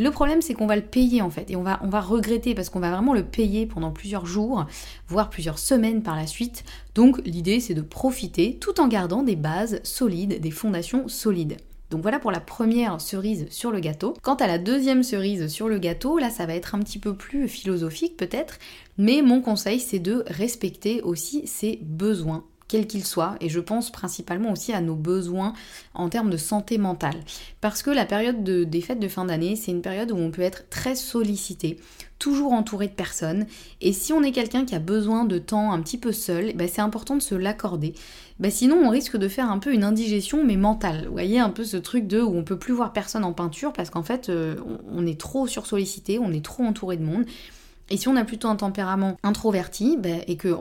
le 0.01 0.11
problème, 0.11 0.41
c'est 0.41 0.55
qu'on 0.55 0.67
va 0.67 0.77
le 0.77 0.83
payer 0.83 1.21
en 1.21 1.29
fait, 1.29 1.51
et 1.51 1.57
on 1.57 1.63
va, 1.63 2.01
regretter 2.01 2.55
parce 2.55 2.71
qu'on 2.71 2.81
va 2.81 2.91
vraiment 2.91 3.13
le 3.13 3.23
payer 3.23 3.67
pendant 3.67 3.91
plusieurs 3.91 4.25
jours, 4.25 4.65
voire 5.09 5.29
plusieurs 5.29 5.59
semaines 5.59 6.03
par 6.03 6.17
la 6.17 6.27
suite. 6.27 6.65
Donc 6.95 7.21
l'idée, 7.27 7.61
c'est 7.61 7.75
de 7.75 7.83
profiter 7.83 8.57
tout 8.57 8.81
en 8.81 8.89
gardant 8.89 9.23
des 9.23 9.37
bases 9.37 9.79
solides, 9.83 10.41
des 10.41 10.51
fondations 10.51 11.07
solides. 11.07 11.59
Donc 11.91 12.01
voilà 12.01 12.19
pour 12.19 12.31
la 12.31 12.41
première 12.41 12.99
cerise 12.99 13.47
sur 13.51 13.71
le 13.71 13.81
gâteau. 13.81 14.15
Quant 14.23 14.37
à 14.37 14.47
la 14.47 14.57
deuxième 14.57 15.03
cerise 15.03 15.49
sur 15.49 15.69
le 15.69 15.79
gâteau, 15.79 16.17
là 16.17 16.31
ça 16.31 16.47
va 16.47 16.55
être 16.55 16.75
un 16.75 16.79
petit 16.79 16.99
peu 16.99 17.15
plus 17.15 17.47
philosophique 17.47 18.17
peut-être, 18.17 18.59
mais 18.97 19.21
mon 19.21 19.43
conseil 19.43 19.81
c'est 19.81 19.99
de 19.99 20.25
respecter 20.29 21.03
aussi 21.03 21.47
ses 21.47 21.79
besoins 21.83 22.45
quel 22.71 22.87
qu'il 22.87 23.05
soit, 23.05 23.35
et 23.41 23.49
je 23.49 23.59
pense 23.59 23.91
principalement 23.91 24.53
aussi 24.53 24.73
à 24.73 24.81
nos 24.81 24.95
besoins 24.95 25.55
en 25.93 26.09
termes 26.09 26.31
de 26.31 26.37
santé 26.37 26.79
mentale. 26.79 27.19
Parce 27.61 27.83
que 27.83 27.91
la 27.91 28.07
période 28.07 28.45
des 28.45 28.81
fêtes 28.81 29.01
de 29.01 29.09
fin 29.09 29.25
d'année, 29.25 29.57
c'est 29.57 29.73
une 29.73 29.83
période 29.83 30.13
où 30.13 30.17
on 30.17 30.31
peut 30.31 30.43
être 30.43 30.69
très 30.71 30.95
sollicité, 30.95 31.81
toujours 32.21 32.53
entouré 32.53 32.87
de 32.87 32.93
personnes, 32.93 33.47
et 33.81 33.93
si 33.93 34.13
on 34.13 34.23
est 34.23 34.31
quelqu'un 34.31 34.65
qui 34.65 34.77
a 34.77 34.79
besoin 34.79 35.25
de 35.25 35.39
temps 35.39 35.73
un 35.73 35.81
petit 35.81 35.99
peu 35.99 36.13
seul, 36.13 36.53
bah, 36.55 36.69
c'est 36.69 36.81
important 36.81 37.17
de 37.17 37.23
se 37.23 37.35
l'accorder. 37.35 37.93
Bah, 38.39 38.51
sinon, 38.51 38.77
on 38.85 38.89
risque 38.89 39.17
de 39.17 39.27
faire 39.27 39.51
un 39.51 39.59
peu 39.59 39.75
une 39.75 39.83
indigestion, 39.83 40.45
mais 40.45 40.57
mentale. 40.57 41.07
Vous 41.07 41.13
voyez, 41.13 41.41
un 41.41 41.51
peu 41.51 41.65
ce 41.65 41.77
truc 41.77 42.07
de 42.07 42.21
où 42.21 42.37
on 42.37 42.45
peut 42.45 42.59
plus 42.59 42.73
voir 42.73 42.93
personne 42.93 43.25
en 43.25 43.33
peinture 43.33 43.73
parce 43.73 43.91
qu'en 43.91 44.05
fait, 44.05 44.29
euh, 44.29 44.55
on 44.89 45.07
est 45.09 45.21
trop 45.21 45.49
sursollicité, 45.49 46.21
on 46.21 46.33
est 46.33 46.45
trop 46.45 46.63
entouré 46.63 46.97
de 46.97 47.03
monde. 47.03 47.25
Et 47.91 47.97
si 47.97 48.09
on 48.09 48.17
a 48.17 48.25
plutôt 48.25 48.49
un 48.49 48.57
tempérament 48.57 49.17
introverti, 49.23 49.97
ben, 49.99 50.23
et 50.27 50.37
que 50.37 50.55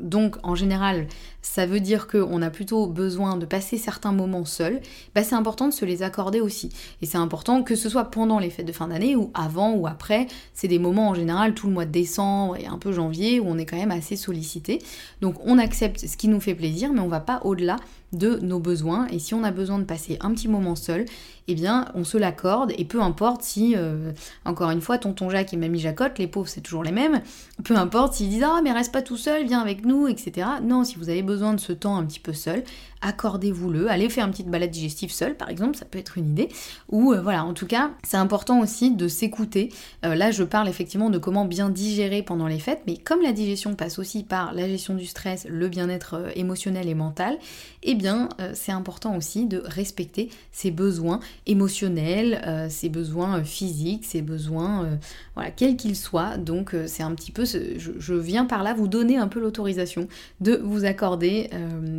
donc, 0.00 0.36
en 0.42 0.54
général 0.54 1.06
ça 1.42 1.66
veut 1.66 1.80
dire 1.80 2.06
qu'on 2.06 2.40
a 2.40 2.50
plutôt 2.50 2.86
besoin 2.86 3.36
de 3.36 3.44
passer 3.44 3.76
certains 3.76 4.12
moments 4.12 4.44
seuls, 4.44 4.80
ben, 5.14 5.24
c'est 5.24 5.34
important 5.34 5.68
de 5.68 5.72
se 5.72 5.84
les 5.84 6.02
accorder 6.02 6.40
aussi. 6.40 6.70
Et 7.02 7.06
c'est 7.06 7.18
important 7.18 7.62
que 7.62 7.74
ce 7.74 7.88
soit 7.88 8.04
pendant 8.04 8.38
les 8.38 8.48
fêtes 8.48 8.66
de 8.66 8.72
fin 8.72 8.88
d'année 8.88 9.16
ou 9.16 9.30
avant 9.34 9.72
ou 9.72 9.86
après. 9.86 10.28
C'est 10.54 10.68
des 10.68 10.78
moments 10.78 11.08
en 11.08 11.14
général 11.14 11.54
tout 11.54 11.66
le 11.66 11.72
mois 11.72 11.84
de 11.84 11.90
décembre 11.90 12.56
et 12.56 12.66
un 12.66 12.78
peu 12.78 12.92
janvier 12.92 13.40
où 13.40 13.46
on 13.48 13.58
est 13.58 13.66
quand 13.66 13.76
même 13.76 13.90
assez 13.90 14.16
sollicité. 14.16 14.78
Donc 15.20 15.34
on 15.44 15.58
accepte 15.58 16.06
ce 16.06 16.16
qui 16.16 16.28
nous 16.28 16.40
fait 16.40 16.54
plaisir, 16.54 16.92
mais 16.92 17.00
on 17.00 17.08
va 17.08 17.20
pas 17.20 17.40
au-delà 17.44 17.76
de 18.12 18.38
nos 18.42 18.58
besoins. 18.58 19.06
Et 19.08 19.18
si 19.18 19.34
on 19.34 19.44
a 19.44 19.50
besoin 19.50 19.78
de 19.78 19.84
passer 19.84 20.18
un 20.20 20.32
petit 20.32 20.48
moment 20.48 20.76
seul, 20.76 21.04
eh 21.48 21.54
bien, 21.54 21.86
on 21.94 22.04
se 22.04 22.18
l'accorde. 22.18 22.72
Et 22.78 22.84
peu 22.84 23.00
importe 23.00 23.42
si, 23.42 23.74
euh, 23.76 24.12
encore 24.44 24.70
une 24.70 24.80
fois, 24.80 24.98
tonton 24.98 25.30
Jacques 25.30 25.52
et 25.52 25.56
mamie 25.56 25.80
Jacotte, 25.80 26.18
les 26.18 26.26
pauvres, 26.26 26.48
c'est 26.48 26.60
toujours 26.60 26.84
les 26.84 26.92
mêmes. 26.92 27.22
Peu 27.64 27.76
importe 27.76 28.14
s'ils 28.14 28.28
disent 28.28 28.44
Ah, 28.44 28.60
mais 28.62 28.72
reste 28.72 28.92
pas 28.92 29.02
tout 29.02 29.16
seul, 29.16 29.46
viens 29.46 29.60
avec 29.60 29.84
nous, 29.84 30.08
etc. 30.08 30.46
Non, 30.62 30.84
si 30.84 30.96
vous 30.96 31.08
avez 31.08 31.22
besoin 31.22 31.54
de 31.54 31.60
ce 31.60 31.72
temps 31.72 31.96
un 31.96 32.04
petit 32.04 32.20
peu 32.20 32.32
seul, 32.32 32.64
accordez-vous-le. 33.02 33.90
Allez 33.90 34.08
faire 34.08 34.24
une 34.24 34.30
petite 34.30 34.48
balade 34.48 34.70
digestive 34.70 35.12
seule, 35.12 35.36
par 35.36 35.50
exemple, 35.50 35.76
ça 35.76 35.84
peut 35.84 35.98
être 35.98 36.16
une 36.16 36.30
idée. 36.30 36.48
Ou 36.88 37.12
euh, 37.12 37.20
voilà, 37.20 37.44
en 37.44 37.52
tout 37.52 37.66
cas, 37.66 37.90
c'est 38.04 38.16
important 38.16 38.60
aussi 38.60 38.92
de 38.92 39.08
s'écouter. 39.08 39.70
Euh, 40.04 40.14
là, 40.14 40.30
je 40.30 40.44
parle 40.44 40.68
effectivement 40.68 41.10
de 41.10 41.18
comment 41.18 41.44
bien 41.44 41.68
digérer 41.68 42.22
pendant 42.22 42.46
les 42.46 42.60
fêtes, 42.60 42.82
mais 42.86 42.96
comme 42.96 43.20
la 43.20 43.32
digestion 43.32 43.74
passe 43.74 43.98
aussi 43.98 44.22
par 44.22 44.54
la 44.54 44.68
gestion 44.68 44.94
du 44.94 45.06
stress, 45.06 45.46
le 45.48 45.68
bien-être 45.68 46.14
euh, 46.14 46.30
émotionnel 46.36 46.88
et 46.88 46.94
mental, 46.94 47.36
eh 47.82 47.94
bien, 47.96 48.28
c'est 48.54 48.70
important 48.70 49.16
aussi 49.16 49.46
de 49.46 49.60
respecter 49.64 50.30
ses 50.52 50.70
besoins 50.70 51.18
émotionnels, 51.46 52.68
ses 52.70 52.88
besoins 52.88 53.42
physiques, 53.42 54.04
ses 54.04 54.22
besoins, 54.22 54.98
voilà, 55.34 55.50
quels 55.50 55.76
qu'ils 55.76 55.96
soient. 55.96 56.36
Donc, 56.36 56.76
c'est 56.86 57.02
un 57.02 57.12
petit 57.16 57.32
peu, 57.32 57.44
je, 57.44 58.14
viens 58.14 58.44
par 58.44 58.62
là 58.62 58.72
vous 58.72 58.86
donner 58.86 59.16
un 59.16 59.26
peu 59.26 59.40
l'autorisation 59.40 60.06
de 60.40 60.60
vous 60.62 60.84
accorder 60.84 61.50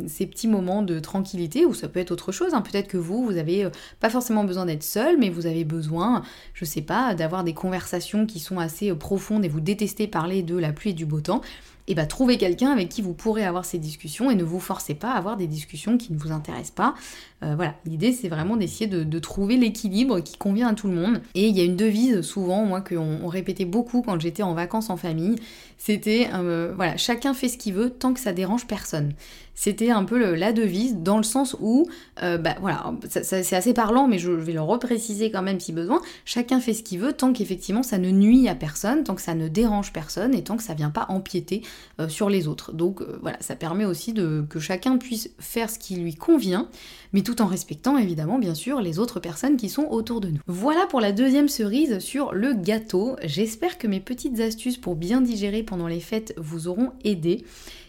ces 0.06 0.24
petits 0.26 0.48
moments 0.48 0.80
de 0.80 0.93
tranquillité, 1.00 1.64
ou 1.64 1.74
ça 1.74 1.88
peut 1.88 2.00
être 2.00 2.10
autre 2.10 2.32
chose. 2.32 2.54
Hein. 2.54 2.62
Peut-être 2.62 2.88
que 2.88 2.96
vous, 2.96 3.24
vous 3.24 3.36
avez 3.36 3.64
euh, 3.64 3.70
pas 4.00 4.10
forcément 4.10 4.44
besoin 4.44 4.66
d'être 4.66 4.82
seul, 4.82 5.18
mais 5.18 5.30
vous 5.30 5.46
avez 5.46 5.64
besoin, 5.64 6.22
je 6.54 6.64
sais 6.64 6.82
pas, 6.82 7.14
d'avoir 7.14 7.44
des 7.44 7.54
conversations 7.54 8.26
qui 8.26 8.40
sont 8.40 8.58
assez 8.58 8.90
euh, 8.90 8.94
profondes 8.94 9.44
et 9.44 9.48
vous 9.48 9.60
détestez 9.60 10.06
parler 10.06 10.42
de 10.42 10.56
la 10.56 10.72
pluie 10.72 10.90
et 10.90 10.94
du 10.94 11.06
beau 11.06 11.20
temps 11.20 11.42
et 11.86 11.94
bah 11.94 12.06
trouvez 12.06 12.38
quelqu'un 12.38 12.70
avec 12.70 12.88
qui 12.88 13.02
vous 13.02 13.12
pourrez 13.12 13.44
avoir 13.44 13.64
ces 13.64 13.78
discussions 13.78 14.30
et 14.30 14.34
ne 14.34 14.44
vous 14.44 14.60
forcez 14.60 14.94
pas 14.94 15.12
à 15.12 15.18
avoir 15.18 15.36
des 15.36 15.46
discussions 15.46 15.98
qui 15.98 16.12
ne 16.12 16.18
vous 16.18 16.32
intéressent 16.32 16.70
pas. 16.70 16.94
Euh, 17.42 17.54
voilà, 17.56 17.74
l'idée 17.84 18.12
c'est 18.12 18.28
vraiment 18.28 18.56
d'essayer 18.56 18.86
de, 18.86 19.18
trouver 19.18 19.56
l'équilibre 19.56 20.20
qui 20.20 20.36
convient 20.36 20.68
à 20.68 20.74
tout 20.74 20.88
le 20.88 20.94
monde. 20.94 21.20
Et 21.34 21.48
il 21.48 21.56
y 21.56 21.60
a 21.60 21.64
une 21.64 21.76
devise 21.76 22.22
souvent, 22.22 22.64
moi, 22.64 22.80
qu'on 22.80 23.26
répétait 23.26 23.64
beaucoup 23.64 24.02
quand 24.02 24.18
j'étais 24.18 24.42
en 24.42 24.54
vacances 24.54 24.90
en 24.90 24.96
famille, 24.96 25.36
c'était 25.78 26.28
voilà, 26.74 26.96
chacun 26.96 27.34
fait 27.34 27.48
ce 27.48 27.58
qu'il 27.58 27.74
veut 27.74 27.90
tant 27.90 28.12
que 28.14 28.20
ça 28.20 28.32
dérange 28.32 28.66
personne. 28.66 29.12
C'était 29.54 29.90
un 29.90 30.04
peu 30.04 30.34
la 30.34 30.52
devise 30.52 30.96
dans 30.96 31.16
le 31.16 31.22
sens 31.22 31.56
où, 31.60 31.86
euh, 32.22 32.38
bah 32.38 32.56
voilà, 32.60 32.92
c'est 33.08 33.54
assez 33.54 33.72
parlant, 33.72 34.08
mais 34.08 34.18
je 34.18 34.30
vais 34.30 34.52
le 34.52 34.60
repréciser 34.60 35.30
quand 35.30 35.42
même 35.42 35.60
si 35.60 35.72
besoin. 35.72 36.00
Chacun 36.24 36.60
fait 36.60 36.74
ce 36.74 36.82
qu'il 36.82 36.98
veut 36.98 37.12
tant 37.12 37.32
qu'effectivement 37.32 37.82
ça 37.82 37.98
ne 37.98 38.10
nuit 38.10 38.48
à 38.48 38.54
personne, 38.54 39.04
tant 39.04 39.14
que 39.14 39.22
ça 39.22 39.34
ne 39.34 39.48
dérange 39.48 39.92
personne 39.92 40.34
et 40.34 40.42
tant 40.42 40.56
que 40.56 40.62
ça 40.62 40.74
vient 40.74 40.90
pas 40.90 41.06
empiéter 41.08 41.62
euh, 42.00 42.08
sur 42.08 42.28
les 42.28 42.48
autres. 42.48 42.72
Donc 42.72 43.00
euh, 43.00 43.18
voilà, 43.22 43.36
ça 43.40 43.54
permet 43.56 43.84
aussi 43.84 44.12
de, 44.12 44.44
que 44.48 44.58
chacun 44.58 44.98
puisse 44.98 45.30
faire 45.38 45.70
ce 45.70 45.78
qui 45.78 45.96
lui 45.96 46.14
convient, 46.14 46.68
mais 47.12 47.22
tout 47.22 47.40
en 47.40 47.46
respectant 47.46 47.96
évidemment 47.96 48.38
bien 48.38 48.54
sûr 48.54 48.80
les 48.80 48.98
autres 48.98 49.20
personnes 49.20 49.56
qui 49.56 49.68
sont 49.68 49.86
autour 49.90 50.20
de 50.20 50.28
nous. 50.28 50.40
Voilà 50.46 50.86
pour 50.86 51.00
la 51.00 51.12
deuxième 51.12 51.48
cerise 51.48 52.00
sur 52.00 52.32
le 52.32 52.54
gâteau. 52.54 53.16
J'espère 53.22 53.78
que 53.78 53.86
mes 53.86 54.00
petites 54.00 54.40
astuces 54.40 54.78
pour 54.78 54.96
bien 54.96 55.20
digérer 55.20 55.62
pendant 55.62 55.86
les 55.86 56.00
fêtes 56.00 56.34
vous 56.36 56.68
auront 56.68 56.92
aidé. 57.04 57.44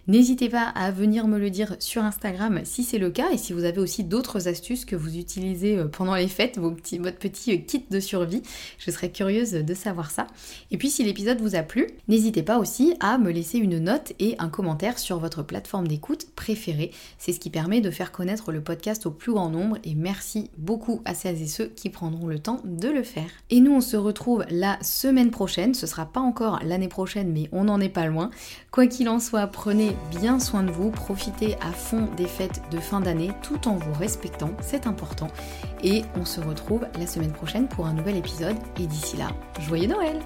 N'hésitez 0.08 0.50
pas 0.50 0.68
à 0.68 0.92
venir 0.92 1.28
me 1.28 1.40
le 1.40 1.50
dire 1.50 1.78
sur 1.80 2.04
Instagram 2.04 2.62
si 2.64 2.84
c'est 2.84 3.00
le 3.00 3.10
cas 3.10 3.32
et 3.32 3.38
si 3.38 3.54
vous 3.54 3.64
avez 3.64 3.80
aussi 3.80 4.04
d'autres 4.04 4.48
astuces 4.48 4.86
que 4.86 4.96
vous 4.96 5.18
utilisez 5.18 5.80
euh, 5.80 5.88
pendant 5.88 6.14
les 6.14 6.28
fêtes, 6.28 6.60
vos 6.60 6.70
petits, 6.70 7.00
votre 7.00 7.18
petit 7.18 7.54
euh, 7.54 7.58
kit 7.58 7.84
de 7.90 8.00
survie. 8.00 8.44
Je 8.78 8.92
serais 8.92 9.10
curieuse 9.10 9.54
de 9.54 9.74
savoir 9.74 10.12
ça. 10.12 10.28
Et 10.70 10.78
puis 10.78 10.92
si 10.92 11.04
l'épisode 11.04 11.42
vous 11.42 11.56
a 11.56 11.64
plu, 11.64 11.88
n'hésitez 12.08 12.44
pas 12.44 12.60
aussi 12.60 12.94
à 13.00 13.18
me 13.18 13.32
laisser 13.32 13.58
une 13.58 13.80
note 13.80 14.14
et 14.20 14.36
un 14.38 14.48
commentaire 14.48 15.00
sur 15.00 15.18
votre 15.18 15.42
plateforme 15.42 15.88
d'écoute 15.88 16.28
préférée. 16.36 16.92
C'est 17.18 17.34
ce 17.34 17.40
qui 17.40 17.50
permet 17.50 17.82
de 17.82 17.90
faire 17.90 18.12
connaître 18.12 18.52
le 18.52 18.62
podcast 18.62 19.08
au 19.08 19.12
plus 19.12 19.32
grand 19.32 19.50
nombre 19.50 19.80
et 19.84 19.96
merci 19.96 20.52
beaucoup 20.60 21.02
à 21.06 21.16
celles 21.16 21.42
et 21.42 21.48
ceux 21.48 21.66
qui 21.66 21.90
prendront 21.90 22.28
le 22.28 22.38
temps 22.38 22.62
de 22.64 22.90
le 22.90 23.02
faire. 23.02 23.30
Et 23.50 23.60
nous 23.60 23.74
on 23.74 23.82
se 23.82 23.98
retrouve 23.98 24.46
la 24.52 24.78
semaine 24.84 25.32
prochaine, 25.32 25.74
ce 25.74 25.88
sera 25.88 26.06
pas 26.06 26.22
encore 26.22 26.60
l'année 26.64 26.90
prochaine 26.90 27.32
mais 27.34 27.50
on 27.52 27.64
n'en 27.64 27.80
est 27.80 27.90
pas 27.90 28.06
loin. 28.06 28.30
Quoi 28.70 28.86
qu'il 28.86 29.10
en 29.10 29.20
soit, 29.20 29.48
bien 30.10 30.40
soin 30.40 30.64
de 30.64 30.72
vous, 30.72 30.92
profitez 30.92 31.56
à 31.62 31.72
fond 31.72 32.08
des 32.18 32.28
fêtes 32.28 32.62
de 32.72 32.80
fin 32.80 33.02
d'année 33.02 33.32
tout 33.42 33.68
en 33.68 33.76
vous 33.76 33.94
respectant, 33.94 34.52
c'est 34.62 34.88
important. 34.88 35.28
Et 35.84 36.04
on 36.16 36.26
se 36.26 36.42
retrouve 36.42 36.86
la 37.00 37.08
semaine 37.08 37.32
prochaine 37.32 37.68
pour 37.68 37.86
un 37.86 37.94
nouvel 37.94 38.18
épisode. 38.18 38.58
Et 38.80 38.88
d'ici 38.88 39.18
là, 39.18 39.30
joyeux 39.60 39.88
Noël 39.88 40.20